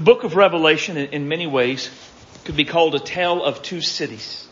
[0.00, 1.90] The book of Revelation, in many ways,
[2.46, 4.48] could be called a tale of two cities.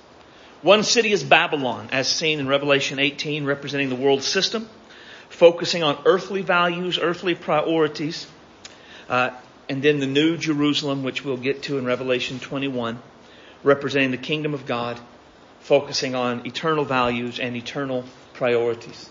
[0.60, 4.68] One city is Babylon, as seen in Revelation 18, representing the world system,
[5.30, 8.26] focusing on earthly values, earthly priorities,
[9.08, 9.30] uh,
[9.70, 13.00] and then the New Jerusalem, which we'll get to in Revelation 21,
[13.62, 15.00] representing the kingdom of God,
[15.60, 18.04] focusing on eternal values and eternal
[18.34, 19.08] priorities.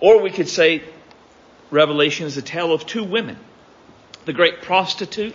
[0.00, 0.84] Or we could say
[1.70, 3.36] Revelation is a tale of two women.
[4.28, 5.34] The great prostitute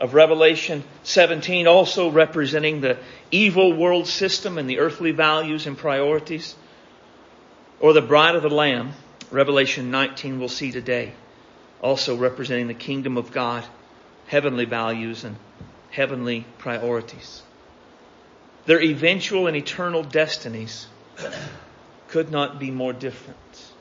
[0.00, 2.98] of Revelation 17 also representing the
[3.30, 6.56] evil world system and the earthly values and priorities.
[7.78, 8.94] Or the bride of the Lamb,
[9.30, 11.12] Revelation 19 we'll see today,
[11.80, 13.64] also representing the kingdom of God,
[14.26, 15.36] heavenly values and
[15.90, 17.42] heavenly priorities.
[18.66, 20.88] Their eventual and eternal destinies
[22.08, 23.72] could not be more different.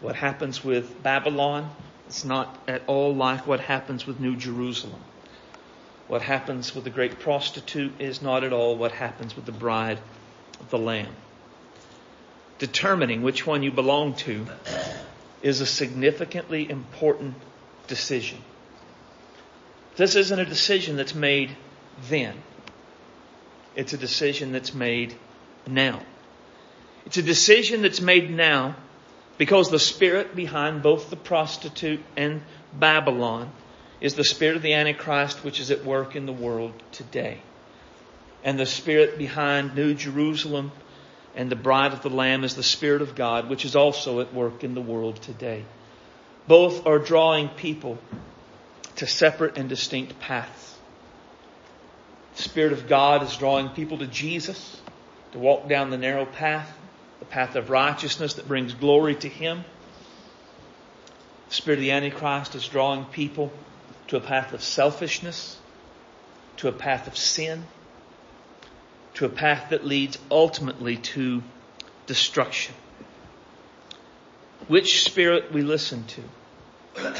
[0.00, 1.68] What happens with Babylon
[2.10, 5.00] is not at all like what happens with New Jerusalem.
[6.08, 10.00] What happens with the great prostitute is not at all what happens with the bride
[10.58, 11.14] of the Lamb.
[12.58, 14.46] Determining which one you belong to
[15.40, 17.34] is a significantly important
[17.86, 18.38] decision.
[19.96, 21.56] This isn't a decision that's made
[22.08, 22.34] then.
[23.76, 25.14] It's a decision that's made
[25.66, 26.00] now.
[27.06, 28.74] It's a decision that's made now
[29.40, 32.42] because the spirit behind both the prostitute and
[32.78, 33.50] Babylon
[33.98, 37.40] is the spirit of the Antichrist which is at work in the world today.
[38.44, 40.72] And the spirit behind New Jerusalem
[41.34, 44.34] and the bride of the Lamb is the Spirit of God which is also at
[44.34, 45.64] work in the world today.
[46.46, 47.96] Both are drawing people
[48.96, 50.76] to separate and distinct paths.
[52.36, 54.78] The Spirit of God is drawing people to Jesus
[55.32, 56.70] to walk down the narrow path
[57.20, 59.64] the path of righteousness that brings glory to Him.
[61.48, 63.52] The Spirit of the Antichrist is drawing people
[64.08, 65.58] to a path of selfishness,
[66.56, 67.64] to a path of sin,
[69.14, 71.42] to a path that leads ultimately to
[72.06, 72.74] destruction.
[74.66, 77.12] Which spirit we listen to,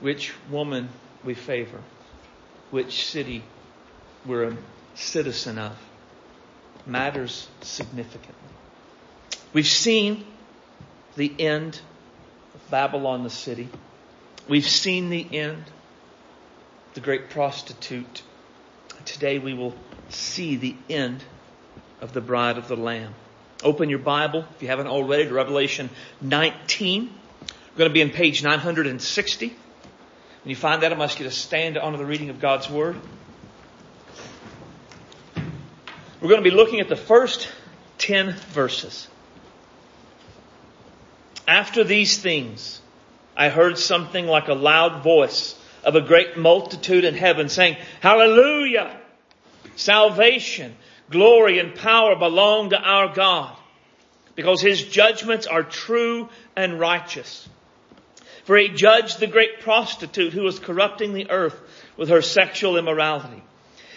[0.00, 0.88] which woman
[1.24, 1.80] we favor,
[2.70, 3.42] which city
[4.24, 4.56] we're a
[4.94, 5.76] citizen of,
[6.86, 8.55] matters significantly.
[9.52, 10.24] We've seen
[11.16, 11.80] the end
[12.54, 13.68] of Babylon the city.
[14.48, 18.22] We've seen the end, of the great prostitute.
[19.04, 19.74] Today we will
[20.08, 21.22] see the end
[22.00, 23.14] of the bride of the Lamb.
[23.62, 25.88] Open your Bible, if you haven't already, to Revelation
[26.20, 27.10] 19.
[27.72, 29.48] We're going to be on page 960.
[29.48, 29.56] When
[30.44, 32.96] you find that, I must get a stand on the reading of God's Word.
[36.20, 37.50] We're going to be looking at the first
[37.98, 39.08] 10 verses.
[41.46, 42.80] After these things,
[43.36, 48.98] I heard something like a loud voice of a great multitude in heaven saying, Hallelujah!
[49.76, 50.74] Salvation,
[51.10, 53.56] glory, and power belong to our God
[54.34, 57.48] because his judgments are true and righteous.
[58.44, 61.58] For he judged the great prostitute who was corrupting the earth
[61.96, 63.42] with her sexual immorality.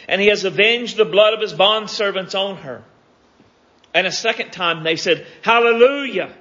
[0.08, 2.84] And he has avenged the blood of his bondservants on her.
[3.94, 6.34] And a second time they said, Hallelujah!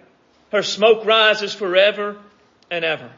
[0.51, 2.17] Her smoke rises forever
[2.71, 3.11] and ever.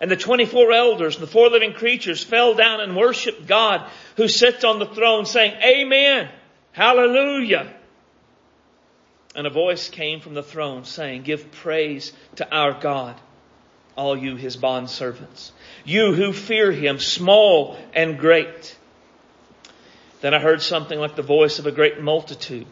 [0.00, 4.28] And the 24 elders and the four living creatures fell down and worshiped God who
[4.28, 6.30] sits on the throne saying, Amen.
[6.72, 7.74] Hallelujah.
[9.34, 13.20] And a voice came from the throne saying, Give praise to our God,
[13.94, 15.50] all you his bondservants,
[15.84, 18.76] you who fear him, small and great.
[20.22, 22.66] Then I heard something like the voice of a great multitude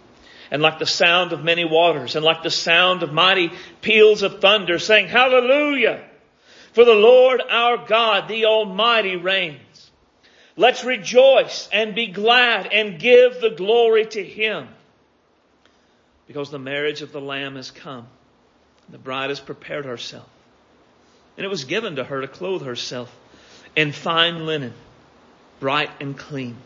[0.51, 3.51] and like the sound of many waters and like the sound of mighty
[3.83, 6.05] peals of thunder saying, Hallelujah!
[6.73, 9.91] For the Lord our God, the Almighty reigns.
[10.57, 14.69] Let's rejoice and be glad and give the glory to Him.
[16.27, 18.07] Because the marriage of the Lamb has come.
[18.87, 20.29] and The bride has prepared herself.
[21.37, 23.15] And it was given to her to clothe herself
[23.77, 24.75] in fine linen,
[25.61, 26.57] bright and clean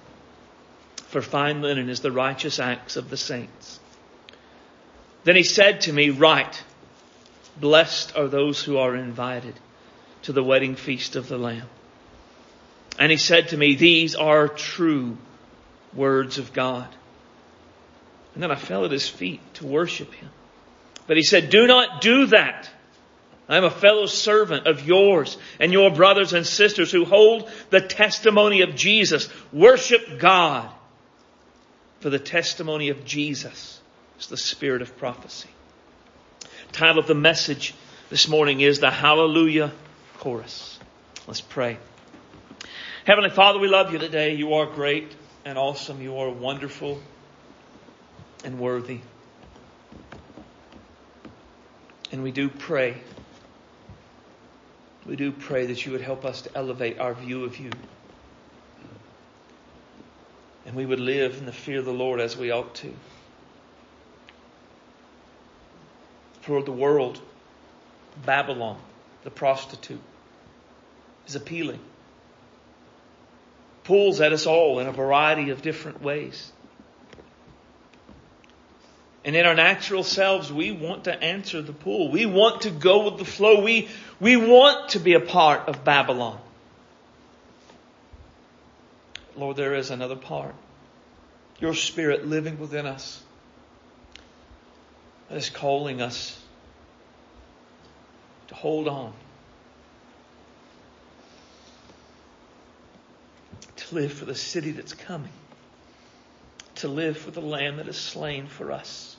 [1.13, 3.79] for fine linen is the righteous acts of the saints.
[5.25, 6.65] Then he said to me, Write,
[7.61, 9.53] blessed are those who are invited
[10.23, 11.69] to the wedding feast of the Lamb.
[12.99, 15.19] And he said to me, These are true
[15.93, 16.89] words of God.
[18.33, 20.31] And then I fell at his feet to worship him.
[21.07, 22.71] But he said, Do not do that.
[23.51, 27.83] I am a fellow servant of yours and your brothers and sisters who hold the
[27.83, 29.29] testimony of Jesus.
[29.53, 30.71] Worship God
[32.03, 33.81] for the testimony of Jesus
[34.19, 35.49] is the spirit of prophecy.
[36.73, 37.77] Title of the message
[38.11, 39.71] this morning is the Hallelujah
[40.19, 40.81] Chorus.
[41.29, 41.79] Let's pray.
[43.05, 44.35] Heavenly Father, we love you today.
[44.35, 45.15] You are great
[45.45, 46.03] and awesome.
[46.03, 47.01] You are wonderful
[48.45, 48.99] and worthy.
[52.11, 52.97] And we do pray.
[55.07, 57.71] We do pray that you would help us to elevate our view of you.
[60.73, 62.95] And we would live in the fear of the Lord as we ought to.
[66.41, 67.21] For the world,
[68.25, 68.79] Babylon,
[69.23, 70.01] the prostitute,
[71.27, 71.79] is appealing.
[73.85, 76.51] Pulls at us all in a variety of different ways.
[79.27, 82.11] And in our natural selves, we want to answer the pull.
[82.11, 83.63] We want to go with the flow.
[83.63, 83.91] We,
[84.21, 86.41] we want to be a part of Babylon.
[89.37, 90.55] Lord, there is another part.
[91.61, 93.23] Your Spirit living within us
[95.29, 96.39] that is calling us
[98.49, 99.13] to hold on.
[103.77, 105.33] To live for the city that's coming.
[106.77, 109.17] To live for the Lamb that is slain for us.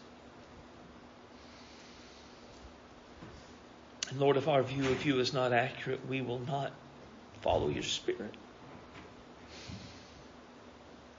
[4.10, 6.72] And Lord, if our view of you is not accurate, we will not
[7.42, 8.36] follow your spirit.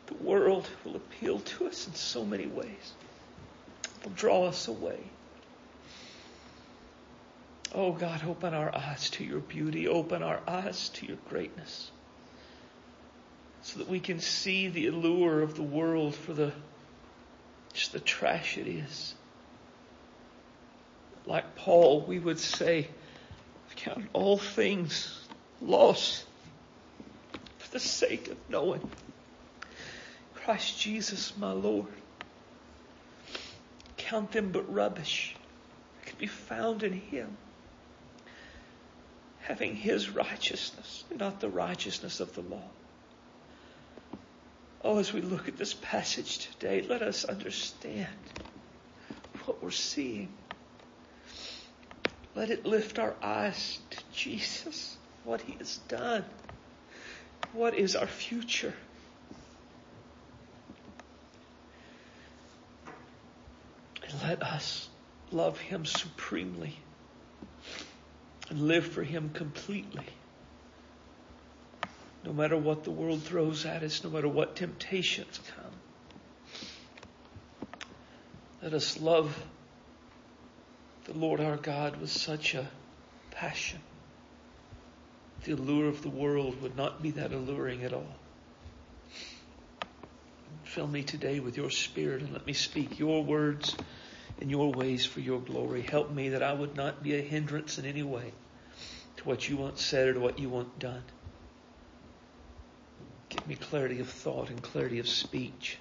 [0.06, 2.93] The world will appeal to us in so many ways.
[3.85, 5.01] It will draw us away.
[7.75, 9.89] Oh God, open our eyes to your beauty.
[9.89, 11.91] Open our eyes to your greatness.
[13.62, 16.53] So that we can see the allure of the world for the
[17.73, 19.15] just the trash it is
[21.27, 22.89] like Paul, we would say,
[23.77, 25.21] count all things
[25.61, 26.25] lost
[27.59, 28.81] for the sake of knowing
[30.44, 31.87] Christ Jesus, my Lord.
[33.96, 35.35] Count them but rubbish
[35.96, 37.38] that could be found in Him.
[39.41, 42.69] Having His righteousness, not the righteousness of the law.
[44.82, 48.08] Oh, as we look at this passage today, let us understand
[49.47, 50.29] what we're seeing.
[52.35, 56.26] Let it lift our eyes to Jesus, what He has done.
[57.55, 58.75] What is our future?
[64.29, 64.88] Let us
[65.31, 66.75] love Him supremely
[68.49, 70.06] and live for Him completely.
[72.25, 75.73] No matter what the world throws at us, no matter what temptations come.
[78.62, 79.38] Let us love
[81.05, 82.67] the Lord our God with such a
[83.31, 83.81] passion.
[85.44, 88.17] The allure of the world would not be that alluring at all.
[90.62, 93.76] Fill me today with your spirit and let me speak your words
[94.41, 95.83] and your ways for your glory.
[95.83, 98.33] Help me that I would not be a hindrance in any way
[99.17, 101.03] to what you want said or to what you want done.
[103.29, 105.79] Give me clarity of thought and clarity of speech.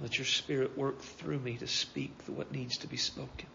[0.00, 3.48] Let your spirit work through me to speak what needs to be spoken.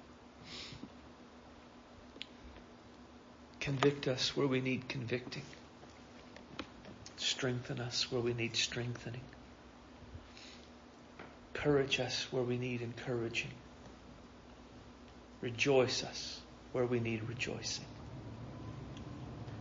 [3.59, 5.43] Convict us where we need convicting.
[7.17, 9.21] Strengthen us where we need strengthening.
[11.67, 13.51] Courage us where we need encouraging.
[15.41, 16.39] Rejoice us
[16.71, 17.83] where we need rejoicing.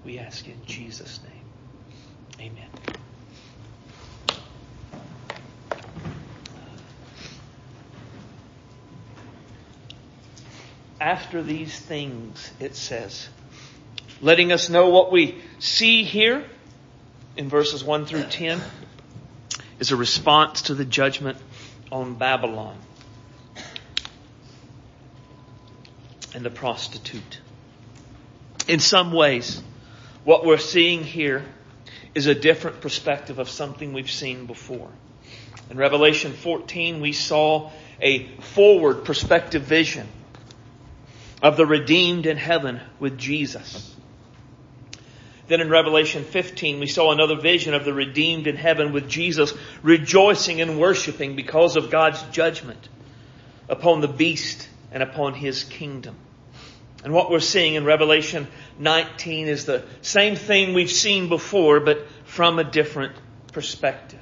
[0.04, 1.18] We ask in Jesus'
[2.38, 2.52] name.
[2.52, 2.68] Amen.
[11.00, 13.28] after these things, it says,
[14.20, 16.44] letting us know what we see here
[17.36, 18.60] in verses 1 through 10
[19.80, 21.36] is a response to the judgment
[21.90, 22.76] on Babylon
[26.34, 27.40] and the prostitute.
[28.68, 29.62] In some ways,
[30.24, 31.44] what we're seeing here
[32.14, 34.90] is a different perspective of something we've seen before.
[35.70, 40.06] In Revelation 14, we saw a forward perspective vision
[41.42, 43.95] of the redeemed in heaven with Jesus.
[45.48, 49.52] Then in Revelation 15, we saw another vision of the redeemed in heaven with Jesus
[49.82, 52.88] rejoicing and worshiping because of God's judgment
[53.68, 56.16] upon the beast and upon his kingdom.
[57.04, 58.48] And what we're seeing in Revelation
[58.78, 63.14] 19 is the same thing we've seen before, but from a different
[63.52, 64.20] perspective.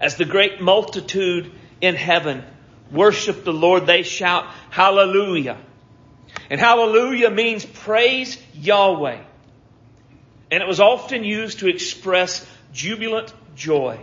[0.00, 2.42] As the great multitude in heaven
[2.90, 5.58] worship the Lord, they shout hallelujah.
[6.48, 9.22] And hallelujah means praise Yahweh.
[10.52, 13.98] And it was often used to express jubilant joy.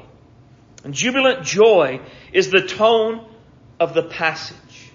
[0.84, 2.02] And jubilant joy
[2.34, 3.24] is the tone
[3.80, 4.90] of the passage.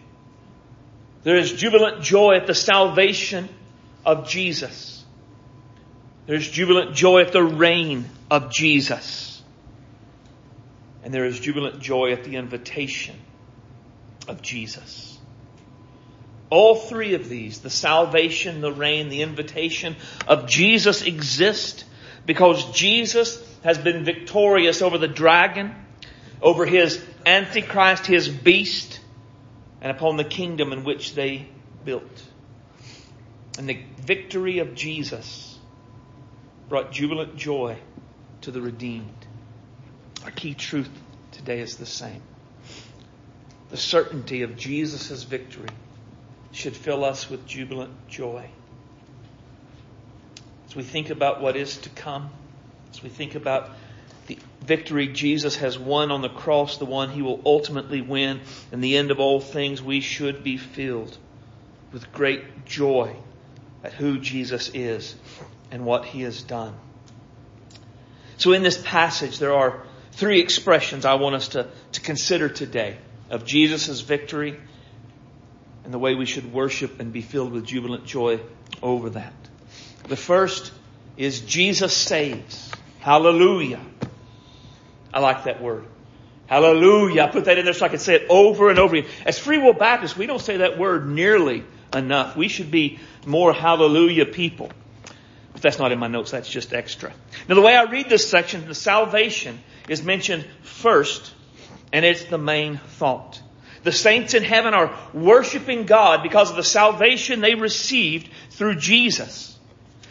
[1.23, 3.49] There is jubilant joy at the salvation
[4.05, 5.05] of Jesus.
[6.27, 9.41] There's jubilant joy at the reign of Jesus.
[11.05, 13.15] And there is jubilant joy at the invitation
[14.27, 15.14] of Jesus.
[16.51, 19.97] All three of these, the salvation, the reign, the invitation
[20.29, 21.85] of Jesus exist
[22.27, 25.75] because Jesus has been victorious over the dragon,
[26.41, 29.01] over his antichrist, his beast,
[29.81, 31.49] and upon the kingdom in which they
[31.85, 32.23] built.
[33.59, 35.59] And the victory of Jesus
[36.69, 37.79] brought jubilant joy
[38.43, 39.27] to the redeemed.
[40.25, 40.91] Our key truth
[41.33, 42.23] today is the same.
[43.71, 45.69] The certainty of Jesus' victory
[46.55, 48.49] should fill us with jubilant joy.
[50.67, 52.31] As we think about what is to come,
[52.93, 53.71] as we think about
[54.27, 58.41] the victory Jesus has won on the cross, the one he will ultimately win,
[58.73, 61.17] and the end of all things, we should be filled
[61.93, 63.15] with great joy
[63.83, 65.15] at who Jesus is
[65.71, 66.75] and what he has done.
[68.39, 69.83] So in this passage, there are
[70.13, 72.97] three expressions I want us to, to consider today
[73.31, 74.59] of Jesus' victory
[75.85, 78.41] and the way we should worship and be filled with jubilant joy
[78.83, 79.35] over that.
[80.09, 80.73] The first
[81.17, 82.73] is Jesus saves.
[83.01, 83.81] Hallelujah.
[85.13, 85.87] I like that word.
[86.47, 87.23] Hallelujah.
[87.23, 89.11] I put that in there so I can say it over and over again.
[89.25, 91.65] As Free Will Baptists, we don't say that word nearly
[91.95, 92.37] enough.
[92.37, 94.71] We should be more hallelujah people.
[95.53, 97.13] But that's not in my notes, that's just extra.
[97.49, 101.33] Now the way I read this section, the salvation is mentioned first,
[101.93, 103.41] and it's the main thought.
[103.85, 109.57] The saints in heaven are worshiping God because of the salvation they received through Jesus.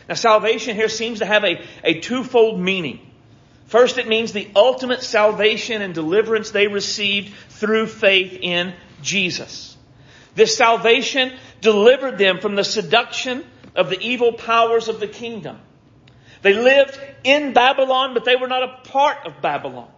[0.08, 3.00] Now salvation here seems to have a, a twofold meaning.
[3.66, 9.76] First, it means the ultimate salvation and deliverance they received through faith in Jesus.
[10.36, 13.44] This salvation delivered them from the seduction
[13.76, 15.60] of the evil powers of the kingdom.
[16.44, 19.90] They lived in Babylon, but they were not a part of Babylon.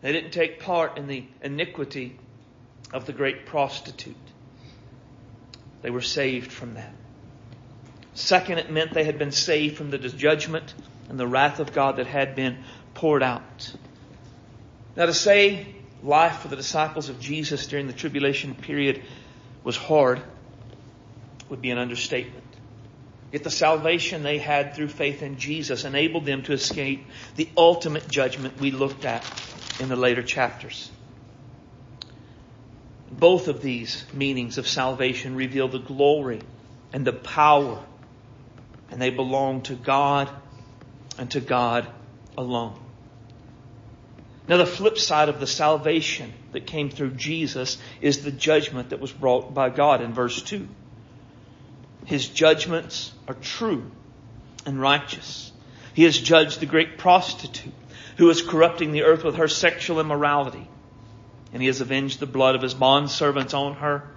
[0.00, 2.16] They didn't take part in the iniquity
[2.92, 4.16] of the great prostitute.
[5.82, 6.92] They were saved from that.
[8.14, 10.74] Second, it meant they had been saved from the judgment
[11.08, 12.58] and the wrath of God that had been
[12.94, 13.72] poured out.
[14.96, 15.66] Now to say
[16.02, 19.02] life for the disciples of Jesus during the tribulation period
[19.62, 20.20] was hard
[21.48, 22.44] would be an understatement.
[23.32, 28.08] Yet the salvation they had through faith in Jesus enabled them to escape the ultimate
[28.08, 29.24] judgment we looked at
[29.80, 30.90] in the later chapters.
[33.10, 36.40] Both of these meanings of salvation reveal the glory
[36.92, 37.82] and the power,
[38.90, 40.28] and they belong to God
[41.18, 41.88] and to God
[42.36, 42.78] alone.
[44.46, 49.00] Now the flip side of the salvation that came through Jesus is the judgment that
[49.00, 50.66] was brought by God in verse 2.
[52.06, 53.90] His judgments are true
[54.64, 55.52] and righteous.
[55.92, 57.74] He has judged the great prostitute
[58.16, 60.66] who is corrupting the earth with her sexual immorality.
[61.52, 64.08] And he has avenged the blood of his bondservants on her.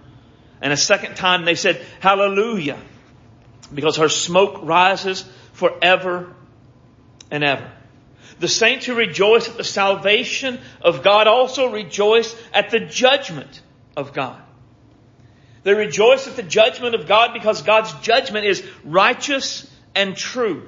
[0.62, 2.78] And a second time they said, Hallelujah,
[3.74, 5.24] because her smoke rises
[5.54, 6.34] forever
[7.32, 7.72] and ever.
[8.40, 13.62] The saints who rejoice at the salvation of God also rejoice at the judgment
[13.96, 14.42] of God.
[15.64, 20.68] They rejoice at the judgment of God because God's judgment is righteous and true.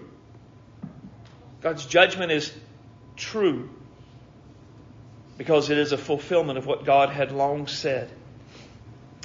[1.62, 2.54] God's judgment is
[3.16, 3.70] true
[5.38, 8.10] because it is a fulfillment of what God had long said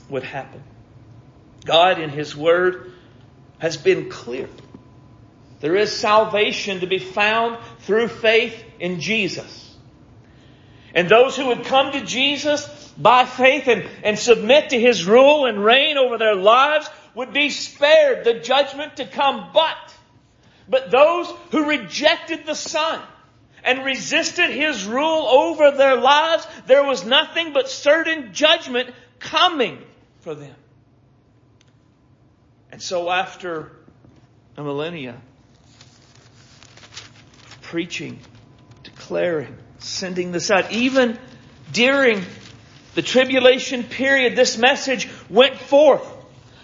[0.08, 0.62] would happen.
[1.64, 2.92] God in His Word
[3.58, 4.48] has been clear.
[5.60, 9.76] There is salvation to be found through faith in Jesus.
[10.94, 15.46] And those who would come to Jesus by faith and, and submit to His rule
[15.46, 19.50] and reign over their lives would be spared the judgment to come.
[19.52, 19.94] But,
[20.68, 23.00] but those who rejected the Son
[23.64, 29.78] and resisted His rule over their lives, there was nothing but certain judgment coming
[30.20, 30.54] for them.
[32.70, 33.72] And so after
[34.56, 35.16] a millennia,
[37.62, 38.18] preaching,
[38.82, 40.72] declaring, sending this out.
[40.72, 41.18] Even
[41.72, 42.24] during
[42.94, 46.06] the tribulation period, this message went forth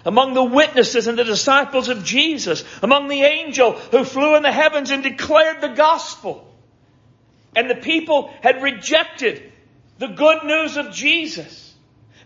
[0.03, 4.51] among the witnesses and the disciples of Jesus, among the angel who flew in the
[4.51, 6.51] heavens and declared the gospel.
[7.55, 9.51] And the people had rejected
[9.97, 11.73] the good news of Jesus.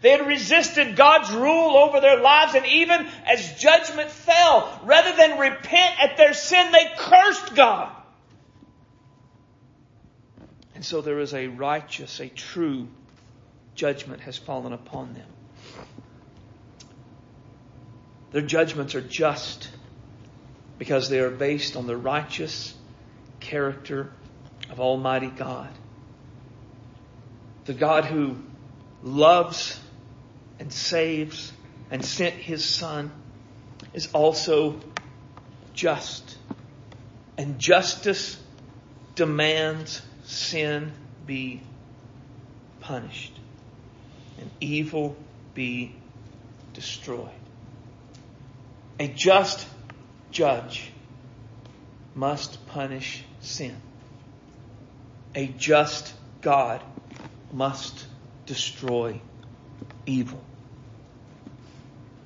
[0.02, 5.38] They had resisted God's rule over their lives, and even as judgment fell, rather than
[5.38, 7.92] repent at their sin, they cursed God.
[10.74, 12.88] And so there is a righteous, a true
[13.76, 15.28] judgment has fallen upon them.
[18.32, 19.70] Their judgments are just
[20.78, 22.74] because they are based on the righteous
[23.42, 24.12] character
[24.70, 25.70] of Almighty God.
[27.66, 28.38] The God who
[29.04, 29.80] loves
[30.60, 31.52] and saves
[31.92, 33.12] and sent His Son
[33.94, 34.80] is also
[35.74, 36.38] just.
[37.38, 38.38] And justice
[39.16, 40.92] demands sin
[41.26, 41.62] be
[42.82, 43.34] punished
[44.40, 45.16] and evil
[45.54, 45.96] be
[46.74, 47.30] destroyed.
[49.00, 49.66] A just
[50.32, 50.92] judge
[52.16, 53.76] must punish sin.
[55.36, 56.82] A just God
[57.52, 58.06] must
[58.46, 59.22] destroy
[60.06, 60.42] evil.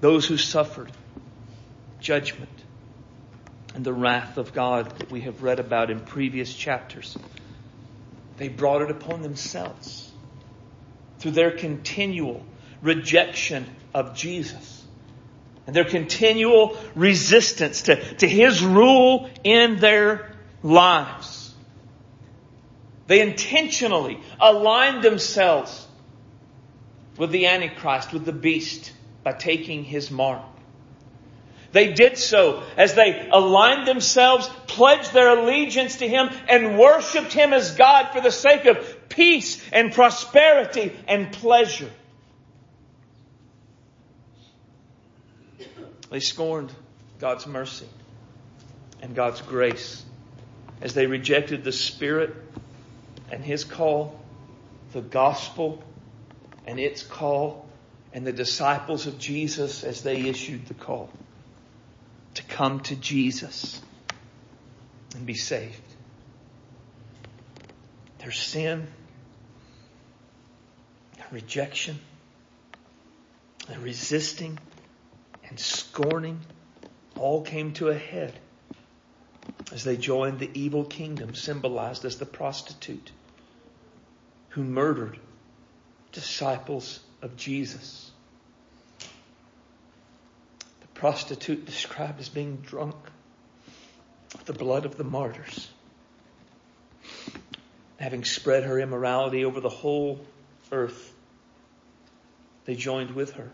[0.01, 0.91] Those who suffered
[2.00, 2.50] judgment
[3.75, 7.17] and the wrath of God that we have read about in previous chapters,
[8.38, 10.12] they brought it upon themselves
[11.19, 12.45] through their continual
[12.81, 14.83] rejection of Jesus
[15.65, 21.42] and their continual resistance to, to His rule in their lives.
[23.13, 25.88] They intentionally aligned themselves
[27.15, 28.91] with the Antichrist, with the beast,
[29.22, 30.41] by taking his mark.
[31.74, 37.53] They did so as they aligned themselves, pledged their allegiance to Him, and worshiped Him
[37.53, 41.91] as God for the sake of peace and prosperity and pleasure.
[46.10, 46.74] They scorned
[47.20, 47.89] God's mercy
[49.03, 50.03] and God's grace
[50.82, 52.36] as they rejected the Spirit
[53.34, 54.16] and His call,
[54.92, 55.84] the gospel
[56.68, 57.68] and its call,
[58.13, 61.10] and the disciples of Jesus as they issued the call
[62.36, 63.82] to come to Jesus
[65.16, 65.82] and be saved.
[68.20, 68.88] Their sin
[71.18, 72.00] their rejection,
[73.68, 74.60] and resisting,
[75.50, 76.40] and scorning
[77.18, 78.40] all came to a head
[79.72, 83.12] as they joined the evil kingdom symbolized as the prostitute
[84.54, 85.18] who murdered
[86.12, 88.12] disciples of Jesus.
[90.82, 92.96] The prostitute described as being drunk
[94.34, 95.72] with the blood of the martyrs,
[97.98, 100.24] having spread her immorality over the whole
[100.72, 101.12] earth.
[102.66, 103.50] They joined with her.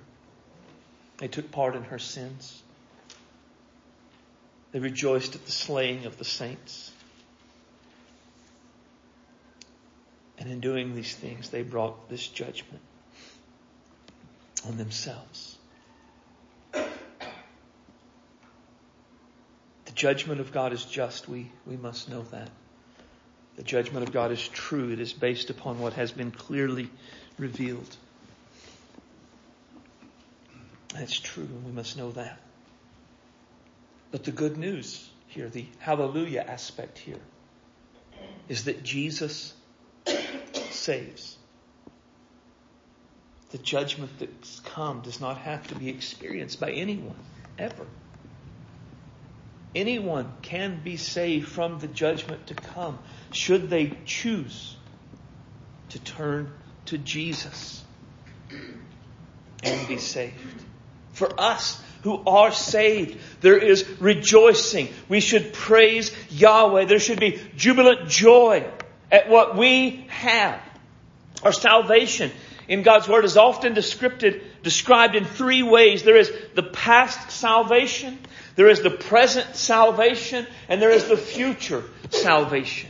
[1.18, 2.62] They took part in her sins.
[4.74, 6.89] They rejoiced at the slaying of the saints.
[10.40, 12.82] And in doing these things, they brought this judgment
[14.66, 15.58] on themselves.
[16.72, 16.86] The
[19.94, 21.28] judgment of God is just.
[21.28, 22.50] We, we must know that.
[23.58, 24.92] The judgment of God is true.
[24.92, 26.90] It is based upon what has been clearly
[27.38, 27.96] revealed.
[30.94, 32.40] That's true, and we must know that.
[34.12, 37.20] But the good news here, the hallelujah aspect here,
[38.48, 39.54] is that Jesus
[40.90, 41.38] saves.
[43.52, 47.16] The judgment that's come does not have to be experienced by anyone,
[47.60, 47.86] ever.
[49.76, 52.98] Anyone can be saved from the judgment to come
[53.32, 54.76] should they choose
[55.90, 56.52] to turn
[56.86, 57.84] to Jesus
[59.62, 60.64] and be saved.
[61.12, 64.88] For us who are saved, there is rejoicing.
[65.08, 66.86] We should praise Yahweh.
[66.86, 68.66] There should be jubilant joy
[69.12, 70.60] at what we have.
[71.44, 72.32] Our salvation
[72.68, 76.04] in God's Word is often described, in three ways.
[76.04, 78.20] There is the past salvation,
[78.56, 82.90] there is the present salvation, and there is the future salvation.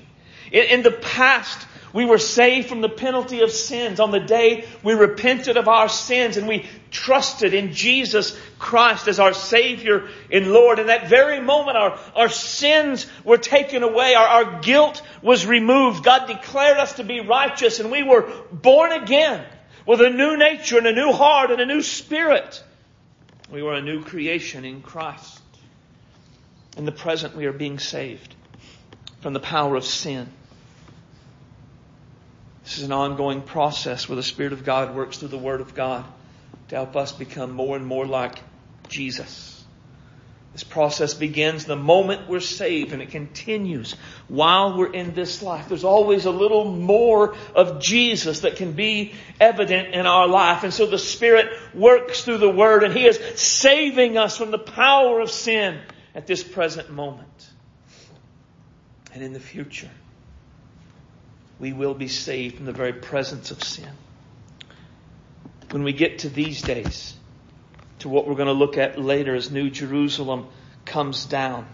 [0.52, 4.66] In, in the past, we were saved from the penalty of sins on the day
[4.84, 10.52] we repented of our sins and we trusted in Jesus Christ as our Savior and
[10.52, 10.80] Lord.
[10.80, 14.14] In that very moment, our, our sins were taken away.
[14.16, 16.04] Our, our guilt was removed.
[16.04, 19.46] God declared us to be righteous and we were born again
[19.86, 22.64] with a new nature and a new heart and a new spirit.
[23.52, 25.42] We were a new creation in Christ.
[26.78, 28.36] In the present, we are being saved
[29.22, 30.32] from the power of sin.
[32.70, 35.74] This is an ongoing process where the Spirit of God works through the Word of
[35.74, 36.06] God
[36.68, 38.38] to help us become more and more like
[38.88, 39.66] Jesus.
[40.54, 43.94] This process begins the moment we're saved and it continues
[44.28, 45.68] while we're in this life.
[45.68, 50.64] There's always a little more of Jesus that can be evident in our life.
[50.64, 54.60] And so the Spirit works through the Word and He is saving us from the
[54.60, 55.80] power of sin
[56.14, 57.50] at this present moment
[59.12, 59.90] and in the future
[61.60, 63.90] we will be saved from the very presence of sin.
[65.72, 67.16] When we get to these days,
[68.00, 70.48] to what we're going to look at later as New Jerusalem
[70.86, 71.68] comes down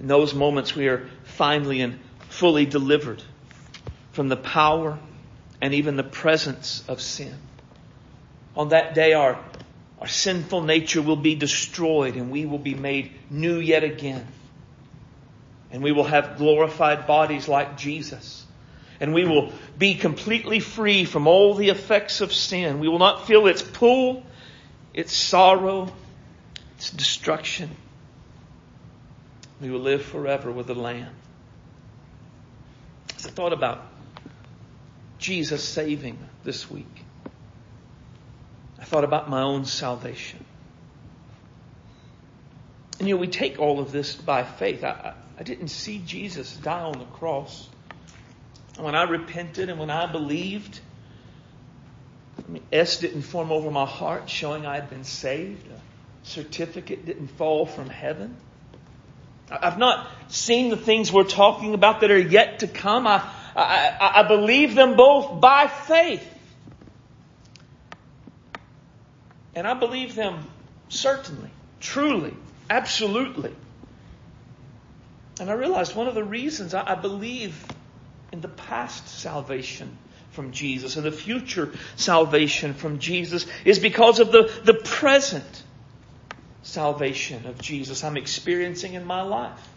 [0.00, 3.22] In those moments we are finally and fully delivered
[4.12, 4.98] from the power
[5.60, 7.34] and even the presence of sin.
[8.56, 9.38] On that day our,
[10.00, 14.26] our sinful nature will be destroyed and we will be made new yet again.
[15.72, 18.44] And we will have glorified bodies like Jesus.
[19.00, 22.80] And we will be completely free from all the effects of sin.
[22.80, 24.24] We will not feel its pull,
[24.92, 25.92] its sorrow,
[26.76, 27.70] its destruction.
[29.60, 31.14] We will live forever with the Lamb.
[33.16, 33.86] As I thought about
[35.18, 37.04] Jesus saving this week,
[38.78, 40.44] I thought about my own salvation.
[42.98, 44.84] And you know, we take all of this by faith.
[44.84, 47.66] I, I didn't see Jesus die on the cross.
[48.76, 50.78] And when I repented and when I believed,
[52.38, 55.66] I mean, S didn't form over my heart showing I had been saved.
[55.66, 55.80] A
[56.28, 58.36] certificate didn't fall from heaven.
[59.50, 63.06] I've not seen the things we're talking about that are yet to come.
[63.06, 63.26] I,
[63.56, 66.26] I, I believe them both by faith.
[69.54, 70.44] And I believe them
[70.90, 71.50] certainly,
[71.80, 72.34] truly,
[72.68, 73.54] absolutely.
[75.40, 77.64] And I realized one of the reasons I, I believe
[78.30, 79.96] in the past salvation
[80.32, 85.62] from Jesus and the future salvation from Jesus is because of the, the present
[86.62, 89.68] salvation of Jesus I'm experiencing in my life.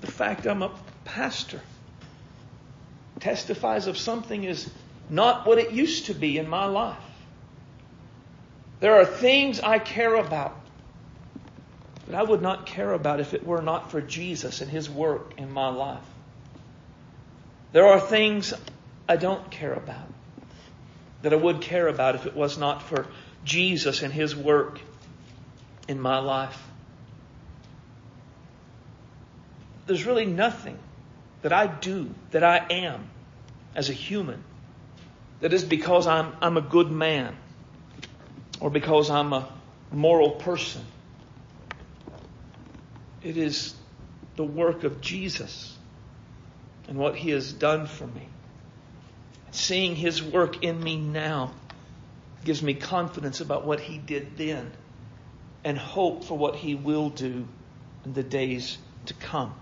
[0.00, 0.72] The fact I'm a
[1.04, 1.60] pastor
[3.20, 4.68] testifies of something is
[5.08, 6.98] not what it used to be in my life.
[8.80, 10.59] There are things I care about
[12.10, 15.34] that I would not care about if it were not for Jesus and His work
[15.38, 16.02] in my life.
[17.70, 18.52] There are things
[19.08, 20.12] I don't care about
[21.22, 23.06] that I would care about if it was not for
[23.44, 24.80] Jesus and His work
[25.86, 26.60] in my life.
[29.86, 30.80] There's really nothing
[31.42, 33.08] that I do, that I am
[33.76, 34.42] as a human,
[35.42, 37.36] that is because I'm, I'm a good man
[38.58, 39.48] or because I'm a
[39.92, 40.84] moral person.
[43.22, 43.74] It is
[44.36, 45.76] the work of Jesus
[46.88, 48.28] and what He has done for me.
[49.50, 51.52] Seeing His work in me now
[52.44, 54.70] gives me confidence about what He did then
[55.64, 57.46] and hope for what He will do
[58.04, 59.54] in the days to come.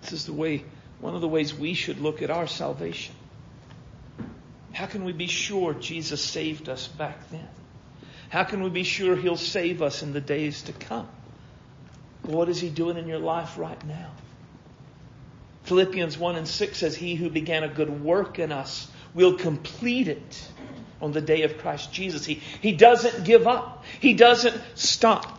[0.00, 0.64] This is the way,
[1.00, 3.14] one of the ways we should look at our salvation.
[4.72, 7.48] How can we be sure Jesus saved us back then?
[8.32, 11.06] How can we be sure He'll save us in the days to come?
[12.22, 14.10] What is He doing in your life right now?
[15.64, 20.08] Philippians 1 and 6 says, He who began a good work in us will complete
[20.08, 20.48] it
[21.02, 22.24] on the day of Christ Jesus.
[22.24, 23.84] He, he doesn't give up.
[24.00, 25.38] He doesn't stop.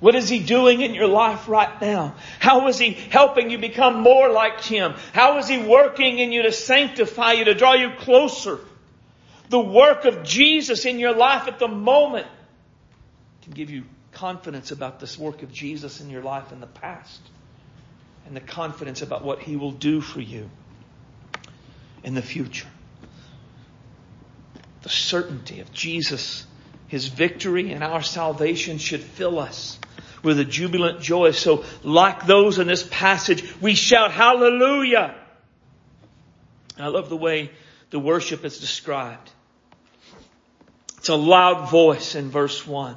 [0.00, 2.16] What is He doing in your life right now?
[2.40, 4.94] How is He helping you become more like Him?
[5.12, 8.58] How is He working in you to sanctify you, to draw you closer?
[9.50, 12.28] The work of Jesus in your life at the moment
[13.42, 17.20] can give you confidence about this work of Jesus in your life in the past
[18.26, 20.48] and the confidence about what He will do for you
[22.04, 22.68] in the future.
[24.82, 26.46] The certainty of Jesus,
[26.86, 29.80] His victory and our salvation should fill us
[30.22, 31.32] with a jubilant joy.
[31.32, 35.16] So like those in this passage, we shout hallelujah.
[36.78, 37.50] I love the way
[37.90, 39.28] the worship is described.
[41.10, 42.96] A loud voice in verse one.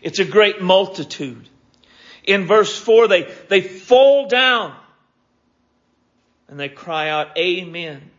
[0.00, 1.48] It's a great multitude.
[2.24, 4.74] In verse four, they, they fall down
[6.48, 8.10] and they cry out, Amen.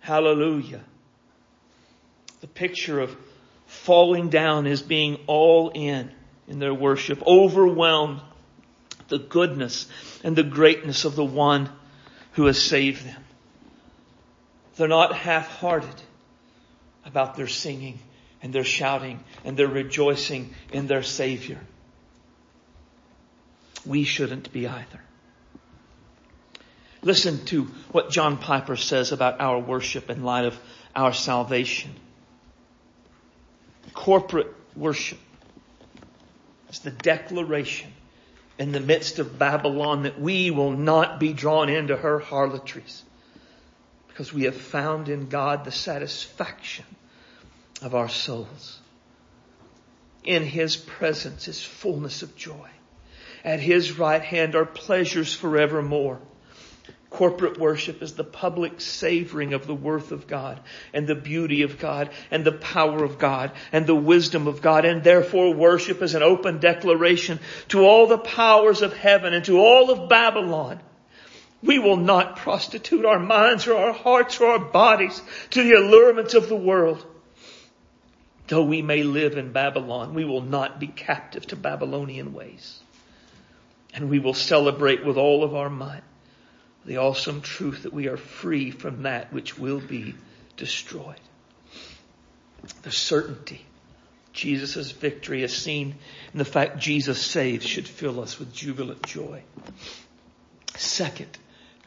[0.00, 0.82] Hallelujah.
[2.40, 3.16] The picture of
[3.66, 6.12] falling down is being all in
[6.48, 8.20] in their worship, overwhelmed
[9.08, 9.88] the goodness
[10.22, 11.68] and the greatness of the one
[12.32, 13.24] who has saved them.
[14.76, 16.02] They're not half-hearted
[17.04, 17.98] about their singing
[18.42, 21.60] and they're shouting and they're rejoicing in their Savior.
[23.84, 25.00] We shouldn't be either.
[27.02, 30.58] Listen to what John Piper says about our worship in light of
[30.94, 31.94] our salvation.
[33.92, 35.18] Corporate worship
[36.70, 37.92] is the declaration
[38.58, 43.02] in the midst of Babylon that we will not be drawn into her harlotries
[44.08, 46.84] because we have found in God the satisfaction
[47.82, 48.80] of our souls.
[50.24, 52.68] In His presence is fullness of joy.
[53.44, 56.20] At His right hand are pleasures forevermore.
[57.10, 60.60] Corporate worship is the public savoring of the worth of God
[60.92, 64.84] and the beauty of God and the power of God and the wisdom of God.
[64.84, 69.58] And therefore worship is an open declaration to all the powers of heaven and to
[69.58, 70.80] all of Babylon.
[71.62, 76.34] We will not prostitute our minds or our hearts or our bodies to the allurements
[76.34, 77.06] of the world.
[78.48, 82.80] Though we may live in Babylon, we will not be captive to Babylonian ways.
[83.92, 86.02] And we will celebrate with all of our might
[86.84, 90.14] the awesome truth that we are free from that which will be
[90.56, 91.20] destroyed.
[92.82, 93.66] The certainty
[94.36, 95.94] Jesus' victory is seen
[96.32, 99.42] in the fact Jesus saves should fill us with jubilant joy.
[100.76, 101.38] Second,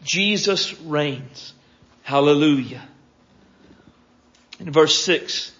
[0.04, 1.54] Jesus reigns.
[2.02, 2.82] Hallelujah.
[4.60, 5.52] In verse 6,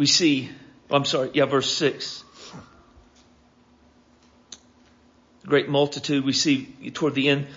[0.00, 0.48] we see,
[0.90, 2.24] I'm sorry, yeah, verse 6.
[5.44, 7.48] Great multitude, we see toward the end,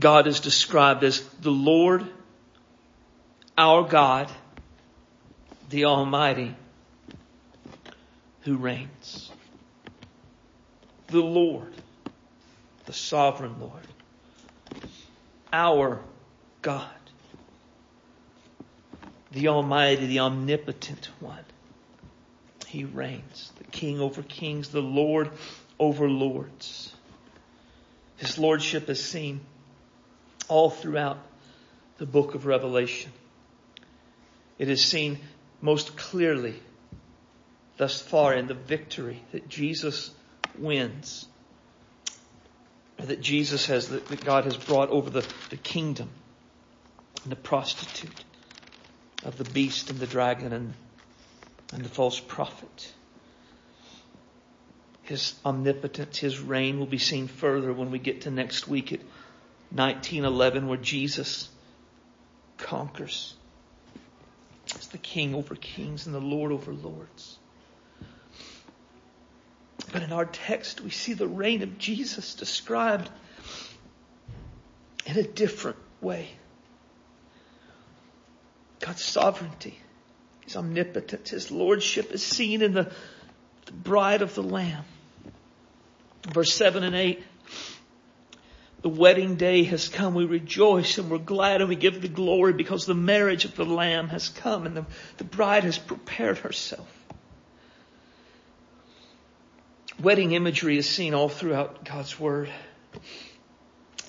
[0.00, 2.04] God is described as the Lord,
[3.56, 4.28] our God,
[5.70, 6.56] the Almighty,
[8.40, 9.30] who reigns.
[11.06, 11.72] The Lord,
[12.86, 13.86] the sovereign Lord,
[15.52, 16.00] our
[16.62, 16.90] God,
[19.30, 21.44] the Almighty, the omnipotent one.
[22.72, 25.30] He reigns, the King over kings, the Lord
[25.78, 26.90] over lords.
[28.16, 29.42] His lordship is seen
[30.48, 31.18] all throughout
[31.98, 33.12] the book of Revelation.
[34.58, 35.18] It is seen
[35.60, 36.62] most clearly
[37.76, 40.10] thus far in the victory that Jesus
[40.58, 41.28] wins,
[42.96, 46.08] that Jesus has, that God has brought over the, the kingdom
[47.22, 48.24] and the prostitute
[49.26, 50.72] of the beast and the dragon and,
[51.72, 52.92] and the false prophet.
[55.02, 59.00] His omnipotence, His reign will be seen further when we get to next week at
[59.70, 61.48] 1911 where Jesus
[62.58, 63.34] conquers
[64.78, 67.38] as the King over kings and the Lord over lords.
[69.92, 73.10] But in our text, we see the reign of Jesus described
[75.04, 76.28] in a different way.
[78.80, 79.78] God's sovereignty,
[80.44, 82.90] His omnipotence, His lordship is seen in the,
[83.66, 84.84] the bride of the Lamb.
[86.32, 87.22] Verse 7 and 8.
[88.82, 90.14] The wedding day has come.
[90.14, 93.64] We rejoice and we're glad and we give the glory because the marriage of the
[93.64, 94.84] Lamb has come and the,
[95.18, 96.88] the bride has prepared herself.
[100.00, 102.50] Wedding imagery is seen all throughout God's Word,